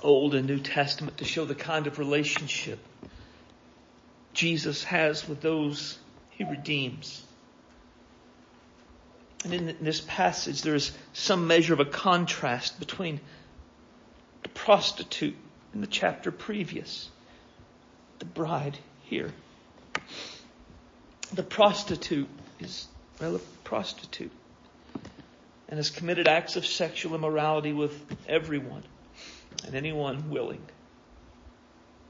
[0.02, 2.80] Old and New Testament, to show the kind of relationship
[4.34, 6.00] Jesus has with those
[6.38, 7.24] he redeems.
[9.44, 13.20] And in this passage, there is some measure of a contrast between
[14.42, 15.36] the prostitute
[15.74, 17.10] in the chapter previous,
[18.20, 19.32] the bride here.
[21.34, 22.88] The prostitute is,
[23.20, 24.32] well, a prostitute
[25.68, 28.84] and has committed acts of sexual immorality with everyone
[29.66, 30.62] and anyone willing.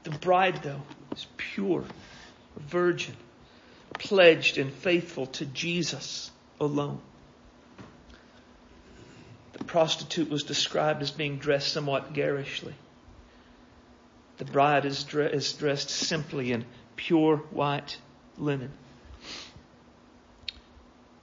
[0.02, 0.82] The bride, though,
[1.12, 1.84] is pure,
[2.58, 3.16] virgin,
[3.98, 6.30] pledged and faithful to Jesus
[6.60, 7.00] alone.
[9.52, 12.74] The prostitute was described as being dressed somewhat garishly.
[14.38, 16.64] The bride is, is dressed simply in
[16.96, 17.98] pure white
[18.36, 18.72] linen.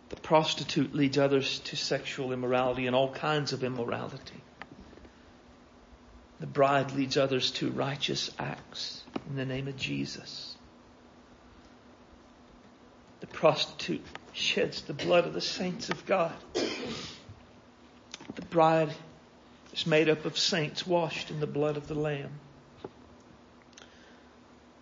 [0.10, 4.42] The prostitute leads others to sexual immorality and all kinds of immorality.
[6.40, 10.58] The bride leads others to righteous acts in the name of Jesus.
[13.22, 16.36] The prostitute sheds the blood of the saints of God.
[18.36, 18.94] The bride
[19.74, 22.32] is made up of saints washed in the blood of the Lamb.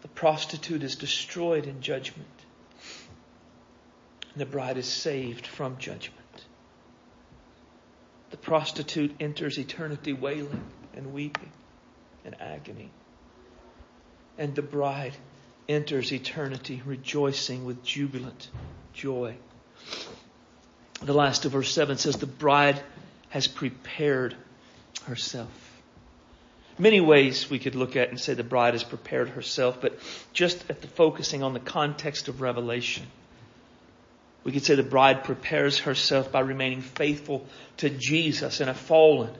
[0.01, 2.27] The prostitute is destroyed in judgment
[4.33, 6.15] and the bride is saved from judgment.
[8.29, 10.63] The prostitute enters eternity wailing
[10.95, 11.51] and weeping
[12.23, 12.89] and agony.
[14.37, 15.17] And the bride
[15.69, 18.49] enters eternity rejoicing with jubilant
[18.93, 19.35] joy.
[21.01, 22.81] The last of verse 7 says, The bride
[23.29, 24.35] has prepared
[25.03, 25.49] herself.
[26.77, 29.99] Many ways we could look at and say the bride has prepared herself, but
[30.33, 33.05] just at the focusing on the context of Revelation,
[34.43, 37.45] we could say the bride prepares herself by remaining faithful
[37.77, 39.33] to Jesus in a fallen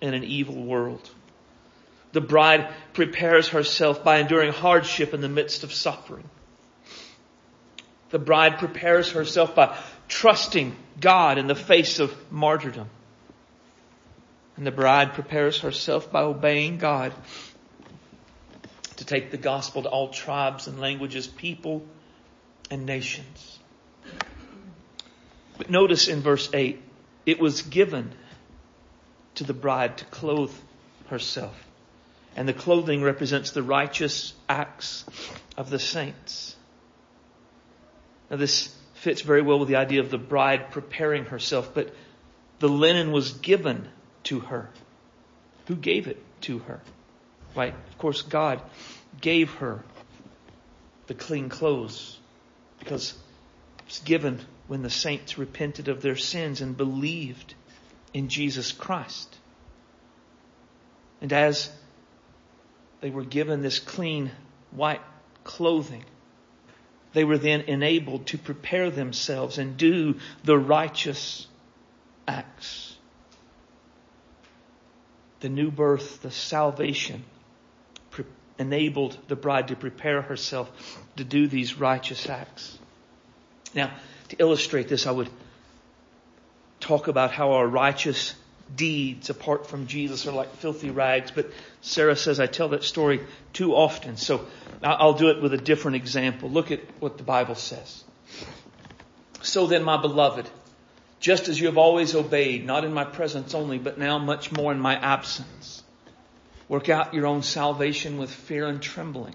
[0.00, 1.08] and an evil world.
[2.14, 6.30] The bride prepares herself by enduring hardship in the midst of suffering.
[8.10, 12.88] The bride prepares herself by trusting God in the face of martyrdom.
[14.56, 17.12] And the bride prepares herself by obeying God
[18.98, 21.84] to take the gospel to all tribes and languages, people
[22.70, 23.58] and nations.
[25.58, 26.80] But notice in verse 8,
[27.26, 28.12] it was given
[29.34, 30.54] to the bride to clothe
[31.08, 31.63] herself.
[32.36, 35.04] And the clothing represents the righteous acts
[35.56, 36.56] of the saints.
[38.30, 41.94] Now this fits very well with the idea of the bride preparing herself, but
[42.58, 43.88] the linen was given
[44.24, 44.70] to her.
[45.66, 46.80] Who gave it to her?
[47.54, 47.74] Right?
[47.90, 48.60] Of course, God
[49.20, 49.84] gave her
[51.06, 52.18] the clean clothes
[52.78, 53.12] because
[53.78, 57.54] it was given when the saints repented of their sins and believed
[58.12, 59.36] in Jesus Christ.
[61.20, 61.70] And as
[63.04, 64.30] they were given this clean
[64.70, 65.02] white
[65.44, 66.02] clothing,
[67.12, 71.46] they were then enabled to prepare themselves and do the righteous
[72.26, 72.96] acts.
[75.40, 77.24] The new birth, the salvation,
[78.10, 78.24] pre-
[78.58, 82.78] enabled the bride to prepare herself to do these righteous acts.
[83.74, 83.90] Now,
[84.30, 85.28] to illustrate this, I would
[86.80, 88.34] talk about how our righteous
[88.74, 91.50] deeds apart from Jesus are like filthy rags, but
[91.80, 93.20] Sarah says I tell that story
[93.52, 94.46] too often, so
[94.82, 96.50] I'll do it with a different example.
[96.50, 98.04] Look at what the Bible says.
[99.42, 100.48] So then, my beloved,
[101.20, 104.72] just as you have always obeyed, not in my presence only, but now much more
[104.72, 105.82] in my absence.
[106.68, 109.34] Work out your own salvation with fear and trembling.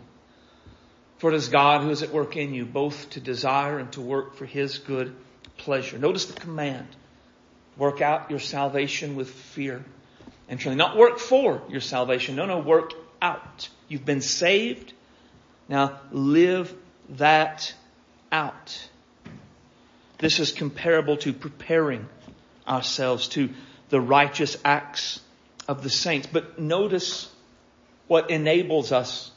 [1.20, 4.02] For it is God who is at work in you, both to desire and to
[4.02, 5.16] work for his good
[5.58, 5.98] pleasure.
[5.98, 6.88] Notice the command.
[7.78, 9.84] Work out your salvation with fear
[10.48, 10.78] and trembling.
[10.78, 12.36] Not work for your salvation.
[12.36, 13.70] No, no, work out.
[13.88, 14.94] You've been saved.
[15.68, 16.74] Now live
[17.10, 17.74] that
[18.32, 18.90] out.
[20.18, 22.08] This is comparable to preparing
[22.68, 23.50] ourselves to
[23.90, 25.22] the righteous acts
[25.68, 26.28] of the saints.
[26.32, 27.32] But notice
[28.08, 29.32] what enables us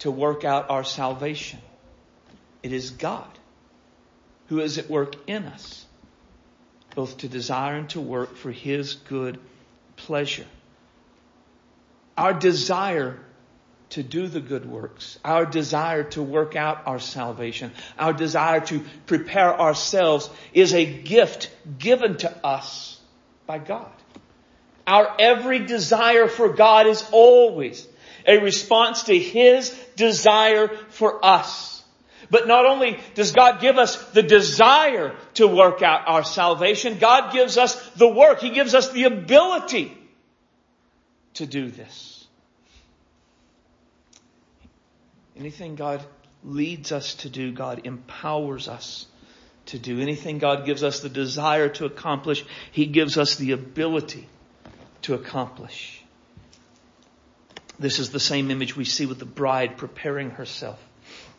[0.00, 1.58] to work out our salvation.
[2.62, 3.28] It is God
[4.48, 5.86] who is at work in us,
[6.94, 9.38] both to desire and to work for His good
[9.96, 10.46] pleasure.
[12.16, 13.18] Our desire
[13.90, 18.84] to do the good works, our desire to work out our salvation, our desire to
[19.06, 23.00] prepare ourselves is a gift given to us
[23.46, 23.90] by God.
[24.86, 27.86] Our every desire for God is always
[28.26, 31.69] a response to His desire for us.
[32.30, 37.32] But not only does God give us the desire to work out our salvation, God
[37.32, 38.40] gives us the work.
[38.40, 39.96] He gives us the ability
[41.34, 42.26] to do this.
[45.36, 46.04] Anything God
[46.44, 49.06] leads us to do, God empowers us
[49.66, 50.00] to do.
[50.00, 54.28] Anything God gives us the desire to accomplish, He gives us the ability
[55.02, 56.02] to accomplish.
[57.78, 60.78] This is the same image we see with the bride preparing herself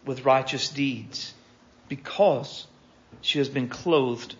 [0.06, 1.34] with righteous deeds
[1.88, 2.66] because
[3.22, 4.36] she has been clothed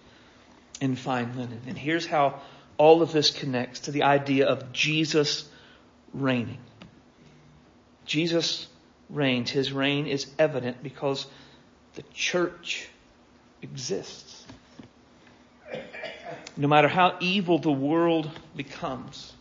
[0.80, 1.62] in fine linen.
[1.68, 2.42] And here's how
[2.78, 5.48] all of this connects to the idea of Jesus
[6.14, 6.58] reigning.
[8.06, 8.68] Jesus
[9.10, 9.52] reigns.
[9.52, 11.28] His reign is evident because
[11.96, 12.88] the church
[13.62, 14.46] exists.
[16.58, 19.34] No matter how evil the world becomes,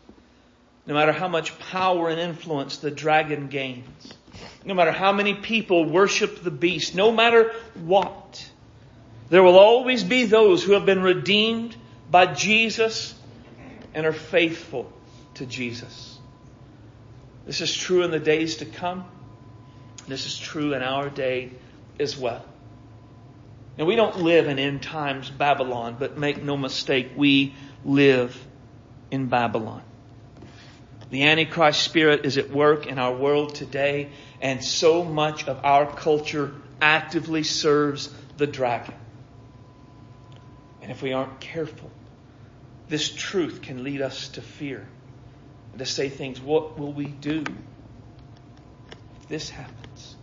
[0.87, 4.15] no matter how much power and influence the dragon gains,
[4.65, 8.51] no matter how many people worship the beast, no matter what,
[9.29, 11.77] there will always be those who have been redeemed
[12.11, 13.15] by Jesus
[13.95, 14.93] and are faithful
[15.35, 16.19] to Jesus.
[17.47, 19.05] This is true in the days to come.
[20.07, 21.53] This is true in our day
[21.99, 22.45] as well.
[23.79, 28.37] And we don't live in end times Babylon, but make no mistake, we live
[29.11, 29.83] in Babylon.
[31.11, 35.93] The Antichrist spirit is at work in our world today, and so much of our
[35.93, 38.95] culture actively serves the dragon.
[40.81, 41.91] And if we aren't careful,
[42.89, 44.87] this truth can lead us to fear,
[45.73, 47.45] and to say things, what will we do
[49.21, 50.17] if this happens?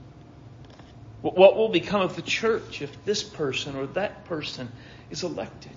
[1.22, 4.72] What will become of the church if this person or that person
[5.10, 5.74] is elected?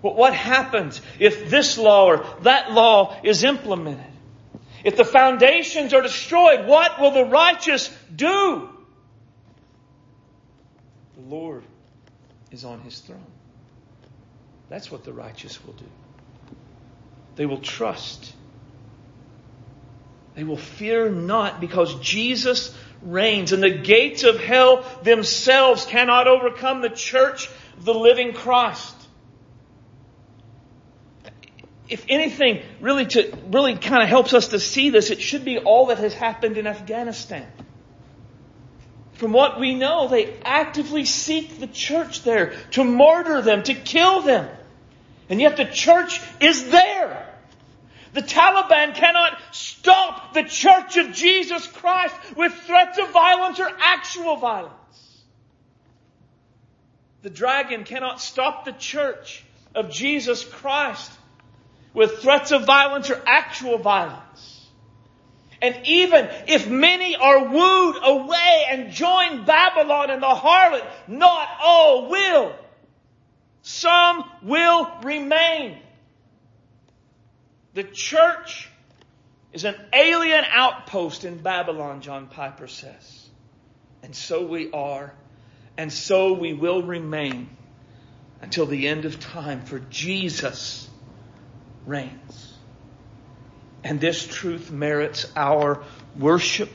[0.00, 4.04] What happens if this law or that law is implemented?
[4.84, 8.68] If the foundations are destroyed, what will the righteous do?
[11.16, 11.64] The Lord
[12.52, 13.26] is on his throne.
[14.68, 15.86] That's what the righteous will do.
[17.36, 18.32] They will trust.
[20.34, 26.82] They will fear not because Jesus reigns, and the gates of hell themselves cannot overcome
[26.82, 28.95] the church of the living Christ.
[31.88, 35.58] If anything really to, really kind of helps us to see this, it should be
[35.58, 37.46] all that has happened in Afghanistan.
[39.14, 44.22] From what we know, they actively seek the church there to martyr them, to kill
[44.22, 44.48] them.
[45.28, 47.22] And yet the church is there.
[48.12, 54.36] The Taliban cannot stop the church of Jesus Christ with threats of violence or actual
[54.36, 54.72] violence.
[57.22, 61.10] The dragon cannot stop the church of Jesus Christ
[61.96, 64.66] with threats of violence or actual violence.
[65.62, 72.10] And even if many are wooed away and join Babylon and the harlot, not all
[72.10, 72.54] will.
[73.62, 75.78] Some will remain.
[77.72, 78.68] The church
[79.54, 83.26] is an alien outpost in Babylon, John Piper says.
[84.02, 85.14] And so we are,
[85.78, 87.48] and so we will remain
[88.42, 90.85] until the end of time, for Jesus
[91.86, 92.54] reigns.
[93.84, 95.84] And this truth merits our
[96.18, 96.70] worship,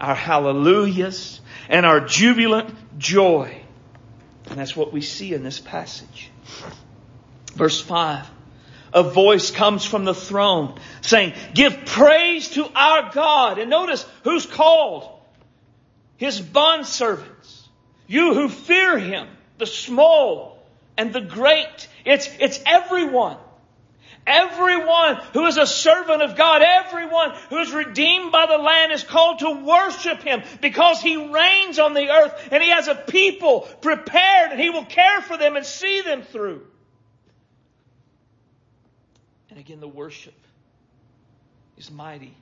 [0.00, 3.62] our hallelujahs, and our jubilant joy.
[4.50, 6.30] And that's what we see in this passage.
[7.54, 8.30] Verse 5
[8.92, 13.58] a voice comes from the throne saying, give praise to our God.
[13.58, 15.12] And notice who's called.
[16.16, 17.66] His bondservants.
[18.06, 20.66] You who fear Him, the small
[20.96, 21.88] and the great.
[22.06, 23.36] It's, it's everyone.
[24.26, 29.04] Everyone who is a servant of God, everyone who is redeemed by the Lamb is
[29.04, 33.60] called to worship Him because He reigns on the earth and He has a people
[33.80, 36.66] prepared and He will care for them and see them through.
[39.50, 40.34] And again, the worship
[41.78, 42.34] is mighty.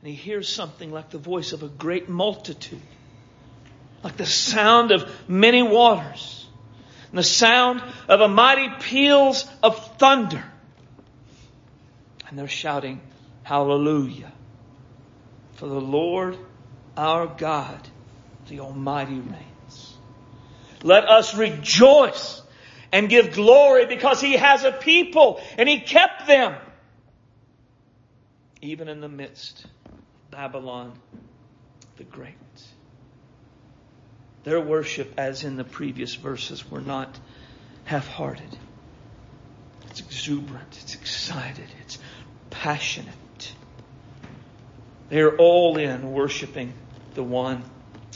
[0.00, 2.80] And he hears something like the voice of a great multitude,
[4.04, 6.37] like the sound of many waters,
[7.10, 10.44] and the sound of a mighty peals of thunder.
[12.28, 13.00] And they're shouting,
[13.42, 14.32] Hallelujah.
[15.54, 16.36] For the Lord
[16.96, 17.80] our God,
[18.48, 19.96] the Almighty reigns.
[20.82, 22.42] Let us rejoice
[22.92, 26.54] and give glory because he has a people and he kept them.
[28.60, 30.92] Even in the midst of Babylon
[31.98, 32.34] the Great.
[34.48, 37.14] Their worship, as in the previous verses, were not
[37.84, 38.56] half-hearted.
[39.90, 41.98] It's exuberant, it's excited, it's
[42.48, 43.52] passionate.
[45.10, 46.72] They are all in worshiping
[47.12, 47.62] the one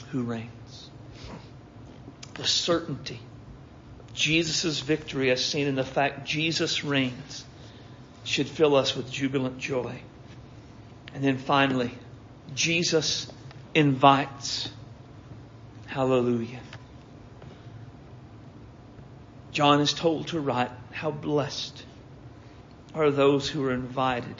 [0.08, 0.90] who reigns.
[2.32, 3.20] The certainty
[4.00, 7.44] of Jesus' victory, as seen in the fact Jesus reigns,
[8.24, 10.00] should fill us with jubilant joy.
[11.12, 11.92] And then finally,
[12.54, 13.30] Jesus
[13.74, 14.70] invites.
[15.92, 16.60] Hallelujah.
[19.50, 21.84] John is told to write, How blessed
[22.94, 24.36] are those who are invited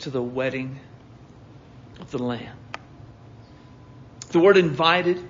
[0.00, 0.80] to the wedding
[2.00, 2.56] of the Lamb.
[4.32, 5.28] The word invited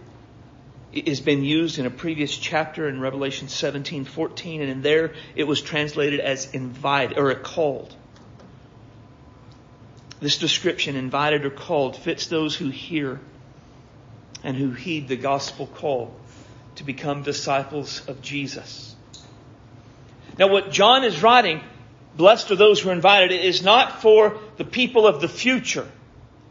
[1.07, 5.45] has been used in a previous chapter in Revelation 17, 14, and in there it
[5.45, 7.95] was translated as invited or called.
[10.21, 13.21] This description, invited or called, fits those who hear
[14.43, 16.15] and who heed the gospel call
[16.77, 18.95] to become disciples of Jesus.
[20.39, 21.61] Now what John is writing,
[22.17, 25.87] blessed are those who are invited, it is not for the people of the future.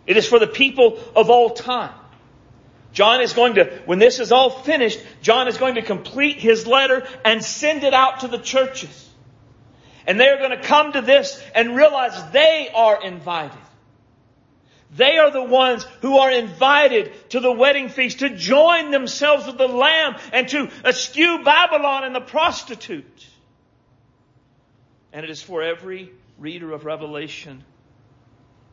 [0.05, 1.93] It is for the people of all time.
[2.91, 6.65] John is going to, when this is all finished, John is going to complete his
[6.65, 9.07] letter and send it out to the churches.
[10.07, 13.59] And they are going to come to this and realize they are invited.
[14.91, 19.57] They are the ones who are invited to the wedding feast to join themselves with
[19.57, 23.27] the Lamb and to eschew Babylon and the prostitute.
[25.13, 27.63] And it is for every reader of Revelation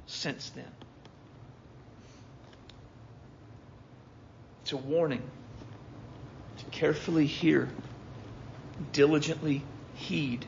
[0.06, 0.64] since then.
[4.62, 5.22] It's a warning
[6.58, 7.68] to carefully hear,
[8.92, 9.62] diligently
[9.94, 10.46] heed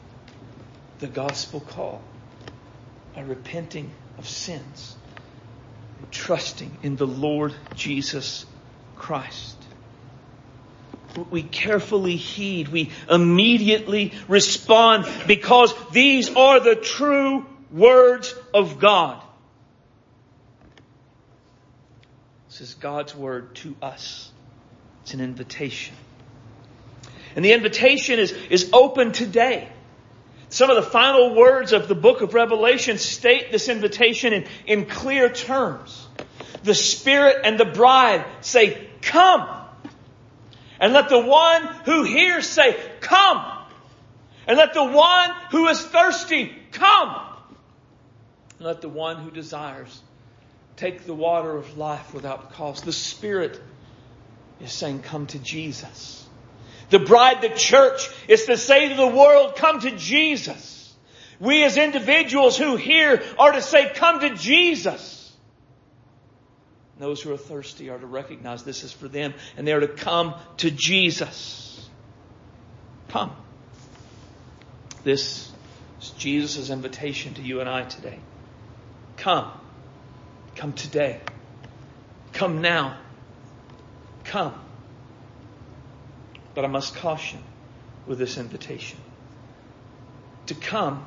[0.99, 2.03] the gospel call
[3.15, 4.97] by repenting of sins
[6.11, 8.47] trusting in the Lord Jesus
[8.97, 9.57] Christ.
[11.31, 12.69] We carefully heed.
[12.69, 19.23] We immediately respond because these are the true words of God.
[22.49, 24.31] This is God's word to us.
[25.03, 25.95] It's an invitation.
[27.35, 29.69] And the invitation is, is open today.
[30.51, 34.87] Some of the final words of the book of Revelation state this invitation in, in
[34.87, 36.07] clear terms.
[36.65, 39.49] The Spirit and the bride say, come.
[40.81, 43.45] And let the one who hears say, come.
[44.47, 47.15] And let the one who is thirsty come.
[48.59, 50.01] And let the one who desires
[50.77, 52.85] take the water of life without cost.
[52.85, 53.61] The Spirit
[54.61, 56.18] is saying, come to Jesus.
[56.91, 60.95] The bride, the church, is to say to the world, come to Jesus.
[61.41, 65.33] We as individuals who hear are to say, come to Jesus.
[66.99, 69.89] Those who are thirsty are to recognize this is for them and they are to
[69.89, 71.89] come to Jesus.
[73.09, 73.37] Come.
[75.05, 75.51] This
[76.01, 78.19] is Jesus' invitation to you and I today.
[79.17, 79.51] Come.
[80.57, 81.21] Come today.
[82.33, 82.99] Come now.
[84.25, 84.55] Come.
[86.55, 87.41] But I must caution
[88.07, 88.99] with this invitation.
[90.47, 91.05] To come,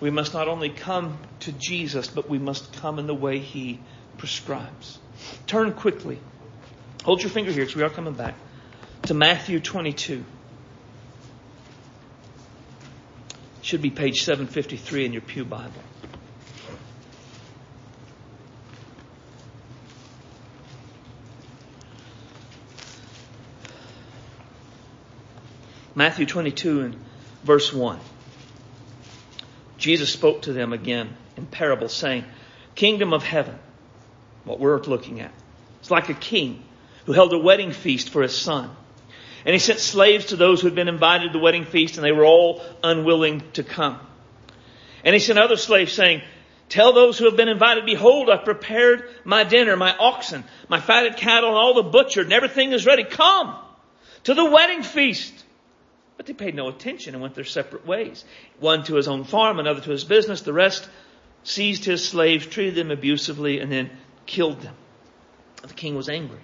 [0.00, 3.80] we must not only come to Jesus, but we must come in the way He
[4.16, 4.98] prescribes.
[5.46, 6.18] Turn quickly.
[7.04, 8.34] Hold your finger here because we are coming back
[9.02, 10.24] to Matthew 22.
[13.62, 15.72] Should be page 753 in your Pew Bible.
[25.98, 26.96] Matthew 22 and
[27.42, 27.98] verse 1.
[29.78, 32.24] Jesus spoke to them again in parables saying,
[32.76, 33.58] Kingdom of heaven,
[34.44, 35.32] what we're looking at.
[35.80, 36.62] It's like a king
[37.06, 38.70] who held a wedding feast for his son.
[39.44, 42.04] And he sent slaves to those who had been invited to the wedding feast and
[42.04, 43.98] they were all unwilling to come.
[45.02, 46.22] And he sent other slaves saying,
[46.68, 51.16] Tell those who have been invited, behold, I've prepared my dinner, my oxen, my fatted
[51.16, 53.02] cattle, and all the butchered, and everything is ready.
[53.02, 53.56] Come
[54.22, 55.46] to the wedding feast.
[56.18, 58.24] But they paid no attention and went their separate ways.
[58.60, 60.86] One to his own farm, another to his business, the rest
[61.44, 63.90] seized his slaves, treated them abusively, and then
[64.26, 64.74] killed them.
[65.62, 66.40] The king was angry.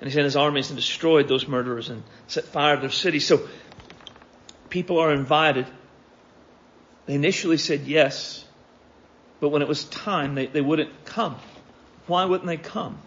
[0.00, 3.18] And he sent his armies and destroyed those murderers and set fire to their city.
[3.18, 3.46] So
[4.70, 5.66] people are invited.
[7.06, 8.44] They initially said yes,
[9.40, 11.36] but when it was time, they, they wouldn't come.
[12.06, 13.00] Why wouldn't they come?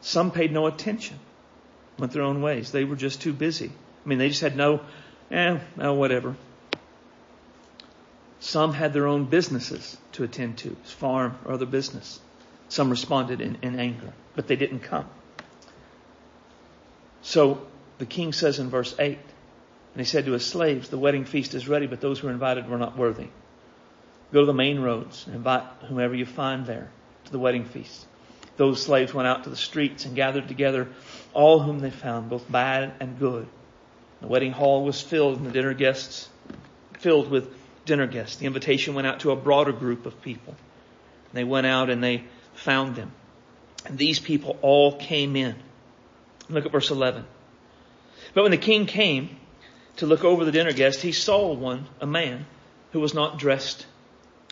[0.00, 1.18] Some paid no attention,
[1.98, 2.72] went their own ways.
[2.72, 3.70] They were just too busy.
[4.04, 4.80] I mean, they just had no,
[5.30, 6.36] eh, well, whatever.
[8.40, 12.20] Some had their own businesses to attend to, farm or other business.
[12.68, 15.06] Some responded in, in anger, but they didn't come.
[17.22, 17.66] So
[17.98, 21.54] the king says in verse 8, and he said to his slaves, the wedding feast
[21.54, 23.28] is ready, but those who were invited were not worthy.
[24.32, 26.90] Go to the main roads and invite whomever you find there
[27.24, 28.06] to the wedding feast.
[28.58, 30.88] Those slaves went out to the streets and gathered together
[31.32, 33.46] all whom they found, both bad and good.
[34.20, 36.28] The wedding hall was filled and the dinner guests
[36.98, 37.48] filled with
[37.86, 38.36] dinner guests.
[38.36, 40.56] The invitation went out to a broader group of people.
[41.32, 43.12] They went out and they found them.
[43.86, 45.54] And these people all came in.
[46.48, 47.24] Look at verse 11.
[48.34, 49.36] But when the king came
[49.96, 52.46] to look over the dinner guests, he saw one, a man,
[52.90, 53.86] who was not dressed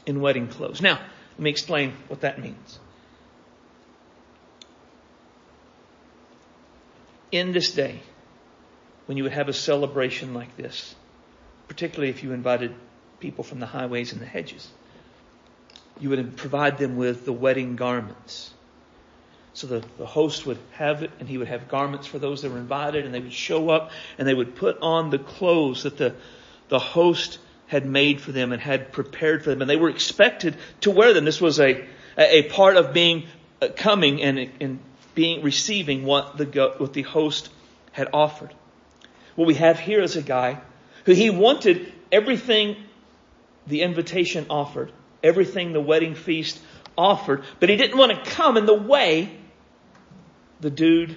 [0.06, 0.80] in wedding clothes.
[0.80, 1.00] Now,
[1.32, 2.78] let me explain what that means.
[7.32, 8.00] In this day,
[9.06, 10.94] when you would have a celebration like this,
[11.68, 12.74] particularly if you invited
[13.20, 14.68] people from the highways and the hedges.
[15.98, 18.52] You would provide them with the wedding garments.
[19.54, 22.50] So the, the host would have it and he would have garments for those that
[22.50, 25.96] were invited and they would show up and they would put on the clothes that
[25.96, 26.14] the,
[26.68, 30.56] the host had made for them and had prepared for them and they were expected
[30.82, 31.24] to wear them.
[31.24, 31.86] This was a,
[32.18, 33.24] a part of being
[33.62, 34.78] uh, coming and, and
[35.16, 37.48] being receiving what the, what the host
[37.90, 38.54] had offered.
[39.34, 40.60] What we have here is a guy
[41.06, 42.76] who he wanted everything
[43.66, 44.92] the invitation offered,
[45.24, 46.60] everything the wedding feast
[46.96, 49.36] offered, but he didn't want to come in the way
[50.60, 51.16] the dude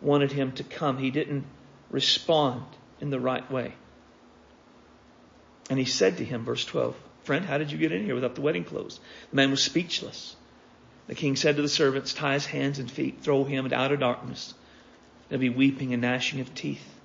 [0.00, 0.96] wanted him to come.
[0.96, 1.44] He didn't
[1.90, 2.62] respond
[3.00, 3.74] in the right way.
[5.68, 8.36] And he said to him, verse 12, Friend, how did you get in here without
[8.36, 9.00] the wedding clothes?
[9.30, 10.36] The man was speechless.
[11.06, 13.96] The king said to the servants, Tie his hands and feet, throw him into outer
[13.96, 14.54] darkness.
[15.28, 16.96] There'll be weeping and gnashing of teeth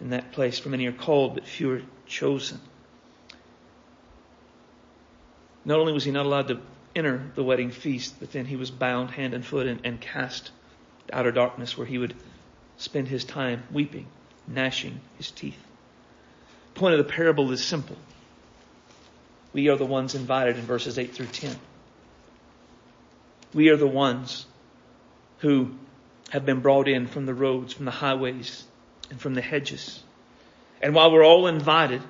[0.00, 2.60] in that place, for many are called, but few are chosen.
[5.64, 6.60] Not only was he not allowed to
[6.96, 10.50] enter the wedding feast, but then he was bound hand and foot and, and cast
[11.08, 12.14] to outer darkness where he would
[12.78, 14.06] spend his time weeping,
[14.48, 15.58] gnashing his teeth.
[16.74, 17.96] The point of the parable is simple.
[19.52, 21.56] We are the ones invited in verses 8 through 10.
[23.52, 24.46] We are the ones
[25.38, 25.72] who
[26.30, 28.64] have been brought in from the roads, from the highways,
[29.10, 30.02] and from the hedges.
[30.80, 32.02] And while we're all invited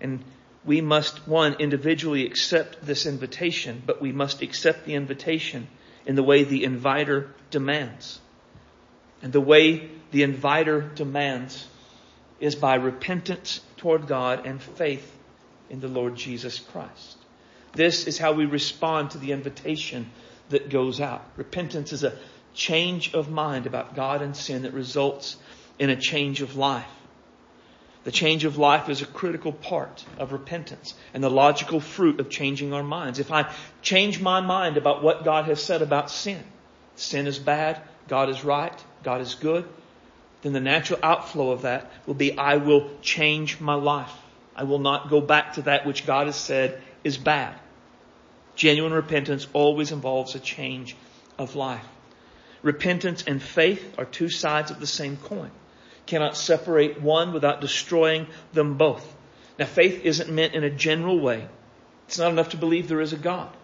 [0.00, 0.24] and
[0.64, 5.68] we must, one, individually accept this invitation, but we must accept the invitation
[6.06, 8.20] in the way the inviter demands.
[9.22, 11.66] And the way the inviter demands
[12.40, 15.12] is by repentance toward God and faith
[15.70, 17.16] in the Lord Jesus Christ.
[17.72, 20.10] This is how we respond to the invitation
[20.50, 21.24] that goes out.
[21.36, 22.16] Repentance is a
[22.54, 25.36] change of mind about God and sin that results
[25.78, 26.86] in a change of life.
[28.04, 32.30] The change of life is a critical part of repentance and the logical fruit of
[32.30, 33.18] changing our minds.
[33.18, 36.42] If I change my mind about what God has said about sin,
[36.94, 39.68] sin is bad, God is right, God is good,
[40.42, 44.12] then the natural outflow of that will be I will change my life.
[44.54, 47.58] I will not go back to that which God has said is bad.
[48.56, 50.96] Genuine repentance always involves a change
[51.38, 51.86] of life.
[52.62, 55.50] Repentance and faith are two sides of the same coin.
[56.06, 59.14] Cannot separate one without destroying them both.
[59.58, 61.46] Now faith isn't meant in a general way.
[62.08, 63.54] It's not enough to believe there is a God.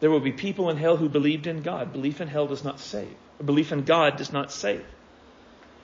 [0.00, 1.92] There will be people in hell who believed in God.
[1.92, 3.14] Belief in hell does not save.
[3.44, 4.84] Belief in God does not save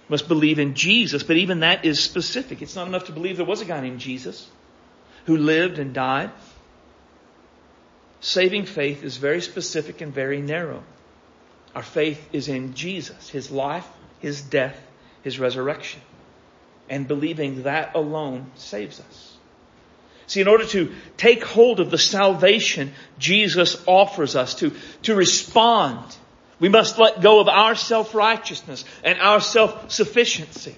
[0.09, 2.63] must believe in Jesus, but even that is specific.
[2.63, 4.49] It's not enough to believe there was a guy named Jesus
[5.27, 6.31] who lived and died.
[8.21, 10.83] Saving faith is very specific and very narrow.
[11.75, 13.87] Our faith is in Jesus, His life,
[14.19, 14.79] His death,
[15.23, 16.01] His resurrection.
[16.91, 19.37] And believing that alone saves us.
[20.27, 26.03] See, in order to take hold of the salvation Jesus offers us, to, to respond
[26.61, 30.75] we must let go of our self-righteousness and our self-sufficiency.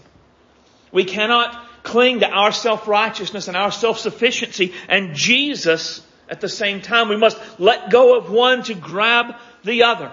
[0.93, 7.09] We cannot cling to our self-righteousness and our self-sufficiency and Jesus at the same time.
[7.09, 10.11] We must let go of one to grab the other.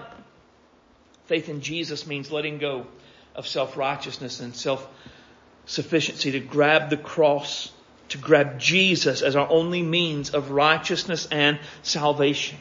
[1.26, 2.86] Faith in Jesus means letting go
[3.34, 7.70] of self-righteousness and self-sufficiency to grab the cross,
[8.08, 12.58] to grab Jesus as our only means of righteousness and salvation.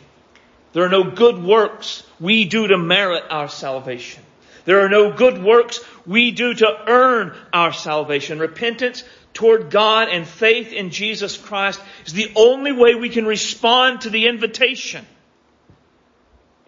[0.73, 4.23] There are no good works we do to merit our salvation.
[4.65, 8.37] There are no good works we do to earn our salvation.
[8.37, 9.03] Repentance
[9.33, 14.09] toward God and faith in Jesus Christ is the only way we can respond to
[14.09, 15.05] the invitation.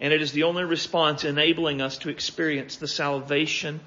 [0.00, 3.80] And it is the only response enabling us to experience the salvation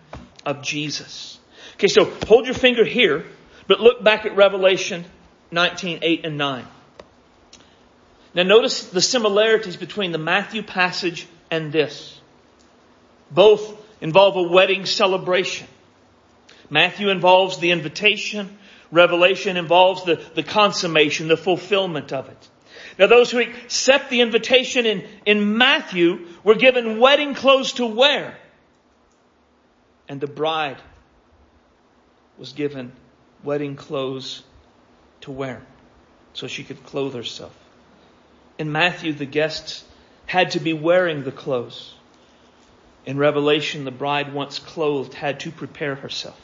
[0.45, 1.39] of Jesus.
[1.75, 3.25] Okay, so hold your finger here,
[3.67, 5.05] but look back at Revelation
[5.51, 6.67] 19, 8 and 9.
[8.35, 12.19] Now notice the similarities between the Matthew passage and this.
[13.29, 15.67] Both involve a wedding celebration.
[16.69, 18.57] Matthew involves the invitation.
[18.93, 22.49] Revelation involves the, the consummation, the fulfillment of it.
[22.99, 28.37] Now those who accept the invitation in, in Matthew were given wedding clothes to wear.
[30.07, 30.77] And the bride
[32.37, 32.91] was given
[33.43, 34.43] wedding clothes
[35.21, 35.63] to wear
[36.33, 37.55] so she could clothe herself.
[38.59, 39.83] In Matthew, the guests
[40.27, 41.95] had to be wearing the clothes.
[43.07, 46.39] In Revelation, the bride once clothed had to prepare herself.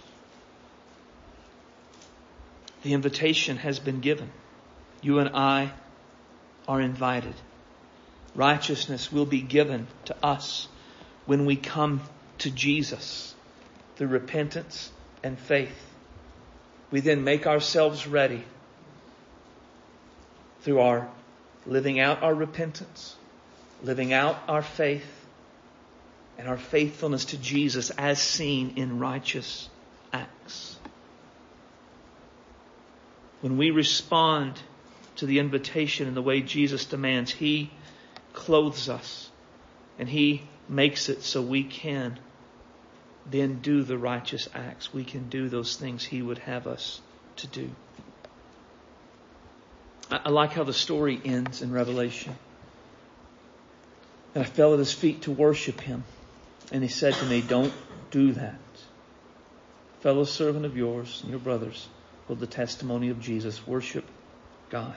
[2.84, 4.32] The invitation has been given.
[5.02, 5.72] You and I
[6.68, 7.36] are invited.
[8.36, 10.68] Righteousness will be given to us
[11.26, 12.02] when we come
[12.40, 13.36] to Jesus
[13.96, 14.92] through repentance
[15.24, 15.86] and faith.
[16.92, 18.44] We then make ourselves ready
[20.62, 21.10] through our
[21.66, 23.16] living out our repentance,
[23.84, 25.06] living out our faith,
[26.38, 29.70] and our faithfulness to Jesus as seen in righteous
[30.14, 30.79] acts.
[33.42, 34.60] When we respond
[35.18, 37.72] to the invitation in the way Jesus demands, He
[38.34, 39.30] clothes us
[39.98, 42.20] and He makes it so we can
[43.30, 44.94] then do the righteous acts.
[44.94, 47.02] We can do those things He would have us
[47.38, 47.70] to do.
[50.12, 52.36] I like how the story ends in Revelation.
[54.34, 56.04] And I fell at his feet to worship him.
[56.72, 57.74] And he said to me, Don't
[58.10, 58.56] do that.
[60.02, 61.88] Fellow servant of yours and your brothers
[62.36, 63.66] the testimony of Jesus.
[63.66, 64.06] Worship
[64.70, 64.96] God.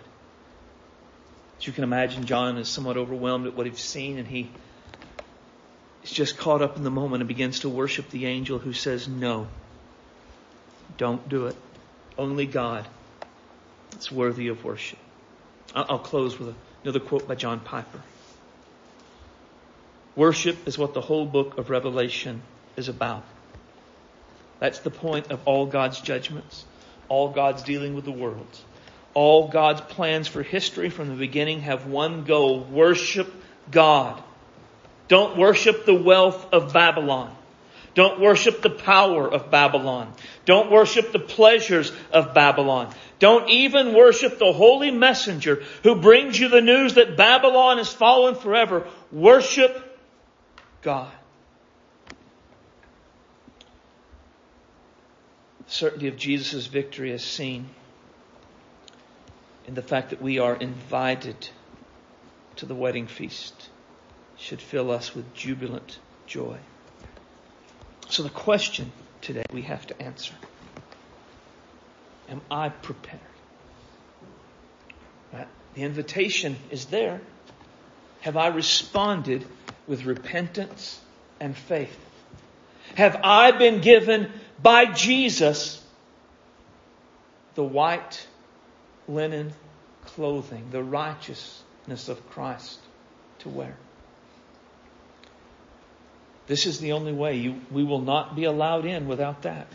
[1.59, 4.51] As you can imagine, John is somewhat overwhelmed at what he's seen, and he
[6.03, 9.09] is just caught up in the moment and begins to worship the angel who says,
[9.09, 9.47] No,
[10.97, 11.57] don't do it.
[12.19, 12.87] Only God
[13.95, 14.99] it's worthy of worship.
[15.75, 18.01] I'll close with another quote by John Piper.
[20.17, 22.43] Worship is what the whole book of Revelation
[22.77, 23.25] is about.
[24.59, 26.65] That's the point of all God's judgments,
[27.13, 28.47] all God's dealing with the world.
[29.13, 32.61] All God's plans for history from the beginning have one goal.
[32.61, 33.31] Worship
[33.71, 34.23] God.
[35.09, 37.37] Don't worship the wealth of Babylon.
[37.93, 40.11] Don't worship the power of Babylon.
[40.47, 42.91] Don't worship the pleasures of Babylon.
[43.19, 48.37] Don't even worship the holy messenger who brings you the news that Babylon is fallen
[48.37, 48.87] forever.
[49.13, 50.01] Worship
[50.81, 51.13] God.
[55.73, 57.71] Certainty of Jesus' victory is seen
[59.67, 61.49] in the fact that we are invited
[62.57, 63.71] to the wedding feast
[64.37, 66.59] should fill us with jubilant joy.
[68.11, 68.93] So the question
[69.23, 70.35] today we have to answer.
[72.29, 73.21] Am I prepared?
[75.33, 75.49] Right?
[75.75, 77.23] The invitation is there.
[78.21, 79.47] Have I responded
[79.87, 81.01] with repentance
[81.41, 81.99] and faith?
[82.95, 84.31] Have I been given
[84.63, 85.83] by Jesus
[87.55, 88.27] the white
[89.09, 89.53] linen
[90.07, 92.79] clothing, the righteousness of Christ
[93.41, 93.77] to wear?
[96.47, 97.37] This is the only way.
[97.37, 99.69] You, we will not be allowed in without that.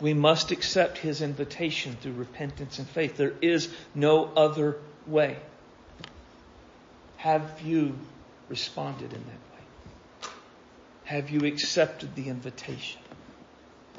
[0.00, 3.16] We must accept His invitation through repentance and faith.
[3.16, 4.76] There is no other
[5.06, 5.38] way.
[7.16, 7.98] Have you
[8.48, 10.30] responded in that way?
[11.04, 13.00] Have you accepted the invitation?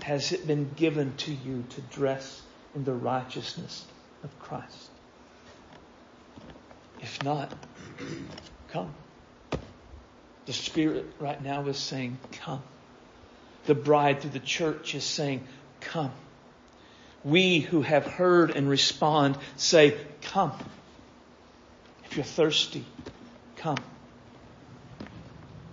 [0.04, 2.42] Has it been given to you to dress
[2.76, 3.86] in the righteousness
[4.24, 4.90] of Christ?
[7.02, 7.52] If not,
[8.70, 8.94] come.
[10.46, 12.64] The Spirit right now is saying, Come.
[13.66, 15.46] The bride through the church is saying,
[15.82, 16.12] Come.
[17.24, 20.54] We who have heard and respond say, Come.
[22.06, 22.86] If you're thirsty,
[23.58, 23.78] come.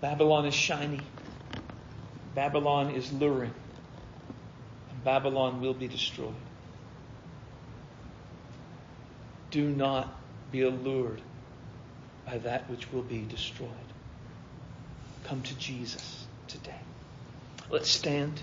[0.00, 1.00] Babylon is shiny.
[2.34, 3.54] Babylon is luring.
[5.04, 6.34] Babylon will be destroyed.
[9.50, 10.12] Do not
[10.50, 11.20] be allured
[12.26, 13.68] by that which will be destroyed.
[15.24, 16.80] Come to Jesus today.
[17.70, 18.40] Let's stand.